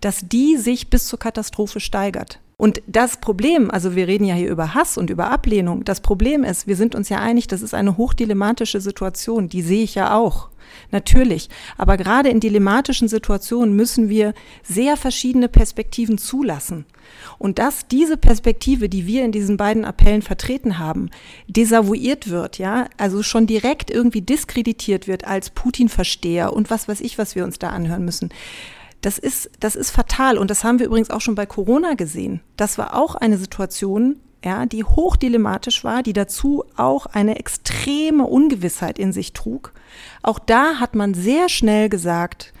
dass 0.00 0.28
die 0.28 0.56
sich 0.56 0.88
bis 0.88 1.06
zur 1.06 1.18
Katastrophe 1.18 1.80
steigert. 1.80 2.40
Und 2.60 2.82
das 2.86 3.16
Problem, 3.16 3.70
also 3.70 3.96
wir 3.96 4.06
reden 4.06 4.26
ja 4.26 4.34
hier 4.34 4.50
über 4.50 4.74
Hass 4.74 4.98
und 4.98 5.08
über 5.08 5.30
Ablehnung, 5.30 5.82
das 5.82 6.02
Problem 6.02 6.44
ist, 6.44 6.66
wir 6.66 6.76
sind 6.76 6.94
uns 6.94 7.08
ja 7.08 7.18
einig, 7.18 7.46
das 7.46 7.62
ist 7.62 7.72
eine 7.72 7.96
hochdilemmatische 7.96 8.82
Situation, 8.82 9.48
die 9.48 9.62
sehe 9.62 9.82
ich 9.82 9.94
ja 9.94 10.14
auch. 10.14 10.50
Natürlich. 10.90 11.48
Aber 11.78 11.96
gerade 11.96 12.28
in 12.28 12.38
dilematischen 12.38 13.08
Situationen 13.08 13.74
müssen 13.74 14.10
wir 14.10 14.34
sehr 14.62 14.98
verschiedene 14.98 15.48
Perspektiven 15.48 16.18
zulassen. 16.18 16.84
Und 17.38 17.58
dass 17.58 17.88
diese 17.88 18.18
Perspektive, 18.18 18.90
die 18.90 19.06
wir 19.06 19.24
in 19.24 19.32
diesen 19.32 19.56
beiden 19.56 19.86
Appellen 19.86 20.20
vertreten 20.20 20.78
haben, 20.78 21.08
desavouiert 21.48 22.28
wird, 22.28 22.58
ja, 22.58 22.88
also 22.98 23.22
schon 23.22 23.46
direkt 23.46 23.90
irgendwie 23.90 24.20
diskreditiert 24.20 25.08
wird 25.08 25.26
als 25.26 25.48
Putin-Versteher 25.48 26.52
und 26.52 26.68
was 26.68 26.88
weiß 26.88 27.00
ich, 27.00 27.16
was 27.16 27.34
wir 27.34 27.44
uns 27.44 27.58
da 27.58 27.70
anhören 27.70 28.04
müssen. 28.04 28.28
Das 29.00 29.18
ist, 29.18 29.50
das 29.60 29.76
ist 29.76 29.90
fatal. 29.90 30.38
Und 30.38 30.50
das 30.50 30.64
haben 30.64 30.78
wir 30.78 30.86
übrigens 30.86 31.10
auch 31.10 31.20
schon 31.20 31.34
bei 31.34 31.46
Corona 31.46 31.94
gesehen. 31.94 32.40
Das 32.56 32.78
war 32.78 32.94
auch 32.94 33.14
eine 33.14 33.38
Situation, 33.38 34.16
ja, 34.44 34.66
die 34.66 34.84
hochdilematisch 34.84 35.84
war, 35.84 36.02
die 36.02 36.12
dazu 36.12 36.64
auch 36.76 37.06
eine 37.06 37.38
extreme 37.38 38.24
Ungewissheit 38.24 38.98
in 38.98 39.12
sich 39.12 39.32
trug. 39.32 39.72
Auch 40.22 40.38
da 40.38 40.80
hat 40.80 40.94
man 40.94 41.14
sehr 41.14 41.48
schnell 41.48 41.88
gesagt, 41.88 42.52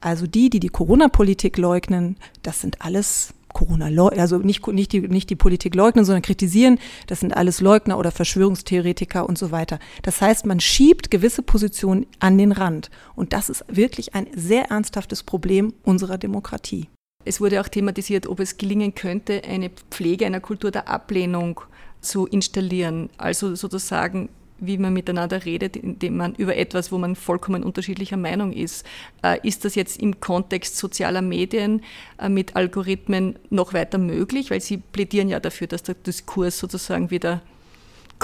also 0.00 0.26
die, 0.26 0.50
die 0.50 0.60
die 0.60 0.68
Corona-Politik 0.68 1.56
leugnen, 1.56 2.16
das 2.42 2.60
sind 2.60 2.82
alles 2.82 3.34
Corona, 3.54 3.86
also 4.10 4.38
nicht, 4.38 4.66
nicht, 4.66 4.92
die, 4.92 5.00
nicht 5.00 5.30
die 5.30 5.36
Politik 5.36 5.74
leugnen, 5.74 6.04
sondern 6.04 6.20
kritisieren, 6.20 6.78
das 7.06 7.20
sind 7.20 7.34
alles 7.34 7.62
Leugner 7.62 7.96
oder 7.96 8.10
Verschwörungstheoretiker 8.10 9.26
und 9.26 9.38
so 9.38 9.50
weiter. 9.50 9.78
Das 10.02 10.20
heißt, 10.20 10.44
man 10.44 10.60
schiebt 10.60 11.10
gewisse 11.10 11.42
Positionen 11.42 12.06
an 12.18 12.36
den 12.36 12.52
Rand. 12.52 12.90
Und 13.14 13.32
das 13.32 13.48
ist 13.48 13.64
wirklich 13.68 14.14
ein 14.14 14.26
sehr 14.34 14.70
ernsthaftes 14.70 15.22
Problem 15.22 15.72
unserer 15.84 16.18
Demokratie. 16.18 16.88
Es 17.24 17.40
wurde 17.40 17.60
auch 17.60 17.68
thematisiert, 17.68 18.26
ob 18.26 18.40
es 18.40 18.58
gelingen 18.58 18.94
könnte, 18.94 19.42
eine 19.44 19.70
Pflege 19.90 20.26
einer 20.26 20.40
Kultur 20.40 20.70
der 20.70 20.88
Ablehnung 20.88 21.60
zu 22.02 22.26
installieren. 22.26 23.08
Also 23.16 23.54
sozusagen 23.54 24.28
wie 24.66 24.78
man 24.78 24.92
miteinander 24.92 25.44
redet, 25.44 25.76
indem 25.76 26.16
man 26.16 26.34
über 26.34 26.56
etwas, 26.56 26.92
wo 26.92 26.98
man 26.98 27.16
vollkommen 27.16 27.62
unterschiedlicher 27.62 28.16
Meinung 28.16 28.52
ist. 28.52 28.86
Äh, 29.22 29.46
ist 29.46 29.64
das 29.64 29.74
jetzt 29.74 30.00
im 30.00 30.20
Kontext 30.20 30.76
sozialer 30.76 31.22
Medien 31.22 31.82
äh, 32.18 32.28
mit 32.28 32.56
Algorithmen 32.56 33.38
noch 33.50 33.72
weiter 33.74 33.98
möglich? 33.98 34.50
Weil 34.50 34.60
Sie 34.60 34.78
plädieren 34.78 35.28
ja 35.28 35.40
dafür, 35.40 35.66
dass 35.66 35.82
der 35.82 35.94
Diskurs 35.94 36.58
sozusagen 36.58 37.10
wieder 37.10 37.42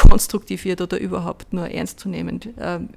konstruktiv 0.01 0.65
wird 0.65 0.81
oder 0.81 0.99
überhaupt 0.99 1.53
nur 1.53 1.69
ernstzunehmend. 1.69 2.49
Ähm, 2.59 2.91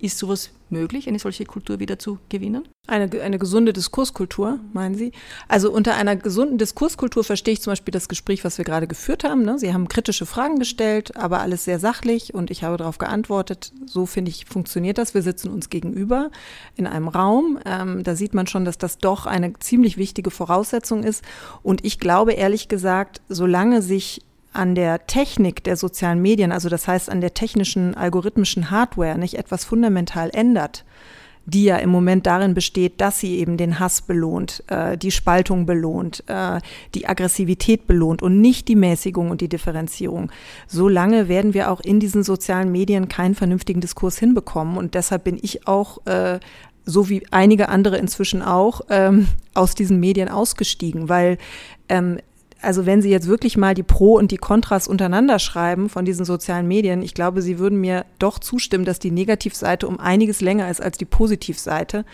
ist 0.00 0.18
sowas 0.18 0.50
möglich, 0.70 1.08
eine 1.08 1.18
solche 1.18 1.44
Kultur 1.44 1.80
wieder 1.80 1.98
zu 1.98 2.18
gewinnen? 2.28 2.66
Eine, 2.86 3.08
eine 3.22 3.38
gesunde 3.38 3.72
Diskurskultur, 3.72 4.58
meinen 4.72 4.94
Sie? 4.94 5.12
Also 5.48 5.72
unter 5.72 5.94
einer 5.94 6.16
gesunden 6.16 6.58
Diskurskultur 6.58 7.24
verstehe 7.24 7.54
ich 7.54 7.62
zum 7.62 7.70
Beispiel 7.70 7.92
das 7.92 8.08
Gespräch, 8.08 8.44
was 8.44 8.58
wir 8.58 8.64
gerade 8.64 8.86
geführt 8.86 9.24
haben. 9.24 9.42
Ne? 9.42 9.58
Sie 9.58 9.72
haben 9.72 9.88
kritische 9.88 10.26
Fragen 10.26 10.58
gestellt, 10.58 11.16
aber 11.16 11.40
alles 11.40 11.64
sehr 11.64 11.78
sachlich 11.78 12.34
und 12.34 12.50
ich 12.50 12.62
habe 12.62 12.76
darauf 12.76 12.98
geantwortet. 12.98 13.72
So 13.86 14.04
finde 14.04 14.30
ich, 14.30 14.44
funktioniert 14.46 14.98
das. 14.98 15.14
Wir 15.14 15.22
sitzen 15.22 15.48
uns 15.48 15.70
gegenüber 15.70 16.30
in 16.76 16.86
einem 16.86 17.08
Raum. 17.08 17.58
Ähm, 17.64 18.02
da 18.02 18.16
sieht 18.16 18.34
man 18.34 18.46
schon, 18.46 18.64
dass 18.64 18.76
das 18.76 18.98
doch 18.98 19.26
eine 19.26 19.54
ziemlich 19.60 19.96
wichtige 19.96 20.30
Voraussetzung 20.30 21.04
ist. 21.04 21.24
Und 21.62 21.84
ich 21.84 21.98
glaube 21.98 22.32
ehrlich 22.32 22.68
gesagt, 22.68 23.22
solange 23.28 23.80
sich 23.80 24.22
an 24.54 24.74
der 24.74 25.06
Technik 25.06 25.64
der 25.64 25.76
sozialen 25.76 26.22
Medien, 26.22 26.52
also 26.52 26.68
das 26.68 26.88
heißt 26.88 27.10
an 27.10 27.20
der 27.20 27.34
technischen, 27.34 27.94
algorithmischen 27.94 28.70
Hardware 28.70 29.18
nicht 29.18 29.34
etwas 29.34 29.64
fundamental 29.64 30.30
ändert, 30.32 30.84
die 31.46 31.64
ja 31.64 31.76
im 31.76 31.90
Moment 31.90 32.26
darin 32.26 32.54
besteht, 32.54 33.00
dass 33.00 33.20
sie 33.20 33.38
eben 33.38 33.56
den 33.56 33.78
Hass 33.78 34.02
belohnt, 34.02 34.64
äh, 34.68 34.96
die 34.96 35.10
Spaltung 35.10 35.66
belohnt, 35.66 36.24
äh, 36.26 36.60
die 36.94 37.06
Aggressivität 37.06 37.86
belohnt 37.86 38.22
und 38.22 38.40
nicht 38.40 38.68
die 38.68 38.76
Mäßigung 38.76 39.30
und 39.30 39.40
die 39.40 39.48
Differenzierung. 39.48 40.32
Solange 40.66 41.28
werden 41.28 41.52
wir 41.52 41.70
auch 41.70 41.80
in 41.80 42.00
diesen 42.00 42.22
sozialen 42.22 42.72
Medien 42.72 43.08
keinen 43.08 43.34
vernünftigen 43.34 43.80
Diskurs 43.80 44.18
hinbekommen. 44.18 44.78
Und 44.78 44.94
deshalb 44.94 45.24
bin 45.24 45.38
ich 45.40 45.68
auch 45.68 46.06
äh, 46.06 46.40
so 46.86 47.08
wie 47.08 47.26
einige 47.30 47.68
andere 47.68 47.98
inzwischen 47.98 48.42
auch, 48.42 48.82
ähm, 48.90 49.28
aus 49.54 49.74
diesen 49.74 50.00
Medien 50.00 50.28
ausgestiegen, 50.28 51.08
weil 51.08 51.38
ähm, 51.88 52.18
also 52.64 52.86
wenn 52.86 53.02
Sie 53.02 53.10
jetzt 53.10 53.28
wirklich 53.28 53.56
mal 53.56 53.74
die 53.74 53.82
Pro 53.82 54.14
und 54.14 54.30
die 54.30 54.36
Kontras 54.36 54.88
untereinander 54.88 55.38
schreiben 55.38 55.88
von 55.88 56.04
diesen 56.04 56.24
sozialen 56.24 56.66
Medien, 56.66 57.02
ich 57.02 57.14
glaube, 57.14 57.42
Sie 57.42 57.58
würden 57.58 57.80
mir 57.80 58.04
doch 58.18 58.38
zustimmen, 58.38 58.84
dass 58.84 58.98
die 58.98 59.10
Negativseite 59.10 59.86
um 59.86 60.00
einiges 60.00 60.40
länger 60.40 60.70
ist 60.70 60.82
als 60.82 60.98
die 60.98 61.04
Positivseite. 61.04 62.04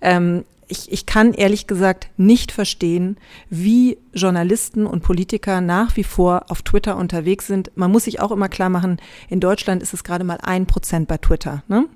Ähm, 0.00 0.44
ich, 0.68 0.90
ich 0.90 1.06
kann 1.06 1.32
ehrlich 1.32 1.66
gesagt 1.66 2.08
nicht 2.16 2.50
verstehen, 2.50 3.16
wie 3.50 3.98
Journalisten 4.12 4.86
und 4.86 5.02
Politiker 5.02 5.60
nach 5.60 5.96
wie 5.96 6.04
vor 6.04 6.46
auf 6.48 6.62
Twitter 6.62 6.96
unterwegs 6.96 7.46
sind. 7.46 7.70
Man 7.76 7.92
muss 7.92 8.04
sich 8.04 8.20
auch 8.20 8.32
immer 8.32 8.48
klar 8.48 8.68
machen, 8.68 8.98
in 9.28 9.40
Deutschland 9.40 9.82
ist 9.82 9.94
es 9.94 10.02
gerade 10.02 10.24
mal 10.24 10.38
ein 10.42 10.66
Prozent 10.66 11.08
bei 11.08 11.18
Twitter. 11.18 11.62
Ne? 11.68 11.86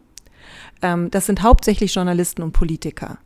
Ähm, 0.82 1.10
das 1.10 1.26
sind 1.26 1.42
hauptsächlich 1.42 1.94
Journalisten 1.94 2.42
und 2.42 2.52
Politiker. 2.52 3.18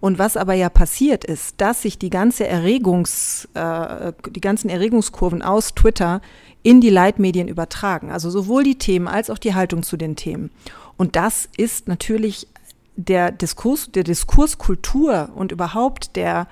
Und 0.00 0.18
was 0.18 0.36
aber 0.36 0.54
ja 0.54 0.68
passiert 0.68 1.24
ist, 1.24 1.60
dass 1.60 1.82
sich 1.82 1.98
die 1.98 2.10
ganze 2.10 2.46
Erregungs, 2.46 3.48
äh, 3.54 4.12
die 4.30 4.40
ganzen 4.40 4.68
Erregungskurven 4.68 5.42
aus 5.42 5.74
Twitter 5.74 6.20
in 6.62 6.80
die 6.80 6.90
Leitmedien 6.90 7.48
übertragen. 7.48 8.10
Also 8.10 8.30
sowohl 8.30 8.64
die 8.64 8.78
Themen 8.78 9.08
als 9.08 9.30
auch 9.30 9.38
die 9.38 9.54
Haltung 9.54 9.82
zu 9.82 9.96
den 9.96 10.16
Themen. 10.16 10.50
Und 10.96 11.16
das 11.16 11.48
ist 11.56 11.88
natürlich 11.88 12.48
der 12.96 13.30
Diskurs, 13.30 13.90
der 13.92 14.04
Diskurskultur 14.04 15.30
und 15.34 15.52
überhaupt 15.52 16.16
der, 16.16 16.48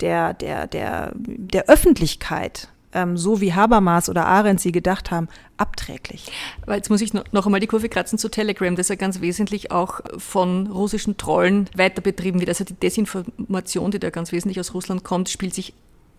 der, 0.00 0.34
der, 0.34 0.66
der, 0.66 1.12
der 1.14 1.68
Öffentlichkeit 1.68 2.68
ähm, 2.94 3.16
so 3.16 3.40
wie 3.40 3.52
Habermas 3.52 4.08
oder 4.08 4.26
Arendt 4.26 4.60
sie 4.60 4.72
gedacht 4.72 5.10
haben, 5.10 5.28
abträglich. 5.56 6.30
Aber 6.62 6.76
jetzt 6.76 6.90
muss 6.90 7.00
ich 7.00 7.12
noch 7.12 7.46
einmal 7.46 7.60
die 7.60 7.66
Kurve 7.66 7.88
kratzen 7.88 8.18
zu 8.18 8.28
Telegram, 8.28 8.74
das 8.76 8.88
ja 8.88 8.94
ganz 8.94 9.20
wesentlich 9.20 9.70
auch 9.70 10.00
von 10.16 10.68
russischen 10.68 11.16
Trollen 11.16 11.68
weiter 11.76 12.00
betrieben 12.00 12.40
wird. 12.40 12.48
Also 12.48 12.64
die 12.64 12.74
Desinformation, 12.74 13.90
die 13.90 13.98
da 13.98 14.10
ganz 14.10 14.32
wesentlich 14.32 14.58
aus 14.60 14.74
Russland 14.74 15.04
kommt, 15.04 15.28
spielt 15.28 15.54
sich 15.54 15.74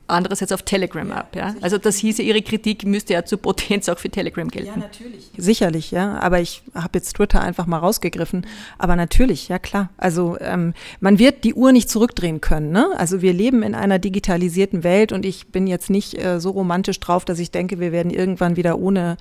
andererseits 0.07 0.51
auf 0.51 0.61
Telegram 0.63 1.11
ab. 1.11 1.35
Ja? 1.35 1.55
Also 1.61 1.77
das 1.77 1.97
hieße, 1.97 2.21
Ihre 2.21 2.41
Kritik 2.41 2.85
müsste 2.85 3.13
ja 3.13 3.25
zur 3.25 3.39
Potenz 3.39 3.89
auch 3.89 3.97
für 3.97 4.09
Telegram 4.09 4.47
gelten. 4.47 4.67
Ja, 4.67 4.77
natürlich. 4.77 5.31
Sicherlich, 5.37 5.91
ja. 5.91 6.19
Aber 6.19 6.39
ich 6.39 6.63
habe 6.73 6.97
jetzt 6.97 7.15
Twitter 7.15 7.41
einfach 7.41 7.65
mal 7.65 7.79
rausgegriffen. 7.79 8.45
Aber 8.77 8.95
natürlich, 8.95 9.47
ja 9.47 9.59
klar. 9.59 9.89
Also 9.97 10.37
ähm, 10.39 10.73
man 10.99 11.19
wird 11.19 11.43
die 11.43 11.53
Uhr 11.53 11.71
nicht 11.71 11.89
zurückdrehen 11.89 12.41
können. 12.41 12.71
Ne? 12.71 12.87
Also 12.97 13.21
wir 13.21 13.33
leben 13.33 13.63
in 13.63 13.75
einer 13.75 13.99
digitalisierten 13.99 14.83
Welt 14.83 15.11
und 15.11 15.25
ich 15.25 15.47
bin 15.47 15.67
jetzt 15.67 15.89
nicht 15.89 16.17
äh, 16.23 16.39
so 16.39 16.51
romantisch 16.51 16.99
drauf, 16.99 17.25
dass 17.25 17.39
ich 17.39 17.51
denke, 17.51 17.79
wir 17.79 17.91
werden 17.91 18.11
irgendwann 18.11 18.55
wieder 18.55 18.77
ohne 18.77 19.17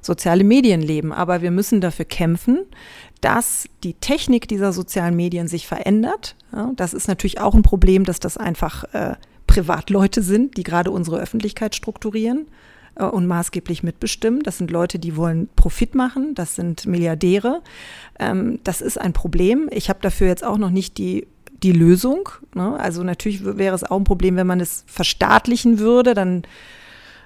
soziale 0.00 0.44
Medien 0.44 0.80
leben. 0.80 1.12
Aber 1.12 1.42
wir 1.42 1.50
müssen 1.50 1.80
dafür 1.80 2.04
kämpfen, 2.04 2.60
dass 3.20 3.68
die 3.82 3.94
Technik 3.94 4.48
dieser 4.48 4.72
sozialen 4.72 5.16
Medien 5.16 5.48
sich 5.48 5.66
verändert. 5.66 6.36
Ja, 6.52 6.70
das 6.76 6.94
ist 6.94 7.08
natürlich 7.08 7.40
auch 7.40 7.54
ein 7.54 7.62
Problem, 7.62 8.04
dass 8.04 8.20
das 8.20 8.36
einfach 8.36 8.84
äh, 8.94 9.16
Privatleute 9.48 10.22
sind, 10.22 10.56
die 10.56 10.62
gerade 10.62 10.92
unsere 10.92 11.18
Öffentlichkeit 11.18 11.74
strukturieren 11.74 12.46
äh, 12.94 13.04
und 13.04 13.26
maßgeblich 13.26 13.82
mitbestimmen. 13.82 14.44
Das 14.44 14.58
sind 14.58 14.70
Leute, 14.70 15.00
die 15.00 15.16
wollen 15.16 15.48
Profit 15.56 15.96
machen, 15.96 16.36
das 16.36 16.54
sind 16.54 16.86
Milliardäre. 16.86 17.62
Ähm, 18.20 18.60
das 18.62 18.80
ist 18.80 19.00
ein 19.00 19.12
Problem. 19.12 19.68
Ich 19.72 19.88
habe 19.88 19.98
dafür 20.00 20.28
jetzt 20.28 20.44
auch 20.44 20.58
noch 20.58 20.70
nicht 20.70 20.98
die 20.98 21.26
die 21.62 21.72
Lösung. 21.72 22.28
Ne? 22.54 22.78
Also 22.78 23.02
natürlich 23.02 23.44
wäre 23.44 23.74
es 23.74 23.84
auch 23.84 23.96
ein 23.96 24.04
Problem, 24.04 24.36
wenn 24.36 24.46
man 24.46 24.60
es 24.60 24.84
verstaatlichen 24.86 25.80
würde, 25.80 26.14
dann 26.14 26.42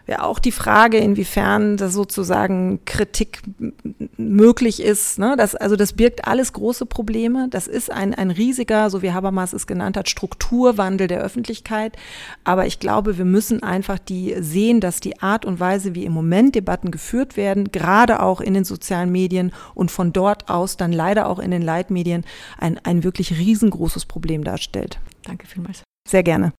wäre 0.07 0.25
auch 0.25 0.39
die 0.39 0.53
Frage, 0.53 0.99
inwiefern 0.99 1.77
das 1.77 1.93
sozusagen 1.93 2.81
Kritik 2.85 3.43
möglich 4.17 4.83
ist. 4.83 5.19
Ne? 5.19 5.35
Das, 5.37 5.55
also 5.55 5.77
das 5.77 5.93
birgt 5.93 6.27
alles 6.27 6.53
große 6.53 6.87
Probleme. 6.87 7.49
Das 7.51 7.67
ist 7.67 7.91
ein, 7.91 8.15
ein 8.15 8.31
riesiger, 8.31 8.91
so 8.91 9.03
wie 9.03 9.13
Habermas 9.13 9.53
es 9.53 9.67
genannt 9.67 9.97
hat, 9.97 10.09
Strukturwandel 10.09 11.07
der 11.07 11.21
Öffentlichkeit. 11.21 11.97
Aber 12.45 12.67
ich 12.67 12.79
glaube, 12.79 13.19
wir 13.19 13.25
müssen 13.25 13.63
einfach 13.63 13.99
die 13.99 14.35
sehen, 14.41 14.81
dass 14.81 15.01
die 15.01 15.21
Art 15.21 15.45
und 15.45 15.61
Weise, 15.61 15.95
wie 15.95 16.05
im 16.05 16.13
Moment 16.13 16.55
Debatten 16.55 16.91
geführt 16.91 17.37
werden, 17.37 17.71
gerade 17.73 18.23
auch 18.23 18.41
in 18.41 18.55
den 18.55 18.65
sozialen 18.65 19.13
Medien 19.13 19.53
und 19.75 19.91
von 19.91 20.13
dort 20.13 20.49
aus 20.49 20.77
dann 20.77 20.93
leider 20.93 21.29
auch 21.29 21.39
in 21.39 21.51
den 21.51 21.63
Leitmedien, 21.63 22.25
ein, 22.59 22.79
ein 22.85 23.05
wirklich 23.05 23.39
riesengroßes 23.39 24.07
Problem 24.07 24.45
darstellt. 24.45 24.99
Danke 25.25 25.47
vielmals. 25.47 25.83
Sehr 26.09 26.23
gerne. 26.23 26.53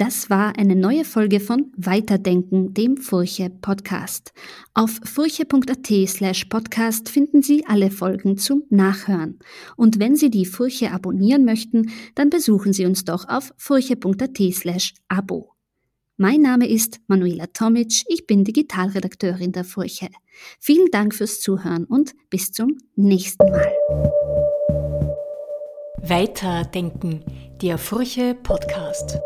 Das 0.00 0.30
war 0.30 0.56
eine 0.56 0.76
neue 0.76 1.04
Folge 1.04 1.40
von 1.40 1.74
Weiterdenken, 1.76 2.72
dem 2.72 2.96
Furche 2.96 3.50
Podcast. 3.50 4.32
Auf 4.72 4.98
furche.at 5.04 6.08
slash 6.08 6.46
podcast 6.46 7.10
finden 7.10 7.42
Sie 7.42 7.66
alle 7.66 7.90
Folgen 7.90 8.38
zum 8.38 8.62
Nachhören. 8.70 9.38
Und 9.76 10.00
wenn 10.00 10.16
Sie 10.16 10.30
die 10.30 10.46
Furche 10.46 10.92
abonnieren 10.92 11.44
möchten, 11.44 11.90
dann 12.14 12.30
besuchen 12.30 12.72
Sie 12.72 12.86
uns 12.86 13.04
doch 13.04 13.28
auf 13.28 13.52
furche.at 13.58 14.38
slash 14.54 14.94
abo. 15.08 15.52
Mein 16.16 16.40
Name 16.40 16.66
ist 16.66 16.98
Manuela 17.06 17.48
Tomic, 17.48 18.04
ich 18.08 18.26
bin 18.26 18.42
Digitalredakteurin 18.44 19.52
der 19.52 19.64
Furche. 19.64 20.08
Vielen 20.58 20.90
Dank 20.90 21.14
fürs 21.14 21.42
Zuhören 21.42 21.84
und 21.84 22.14
bis 22.30 22.52
zum 22.52 22.78
nächsten 22.96 23.50
Mal. 23.50 23.70
Weiterdenken, 25.98 27.22
der 27.60 27.76
Furche 27.76 28.34
Podcast. 28.34 29.20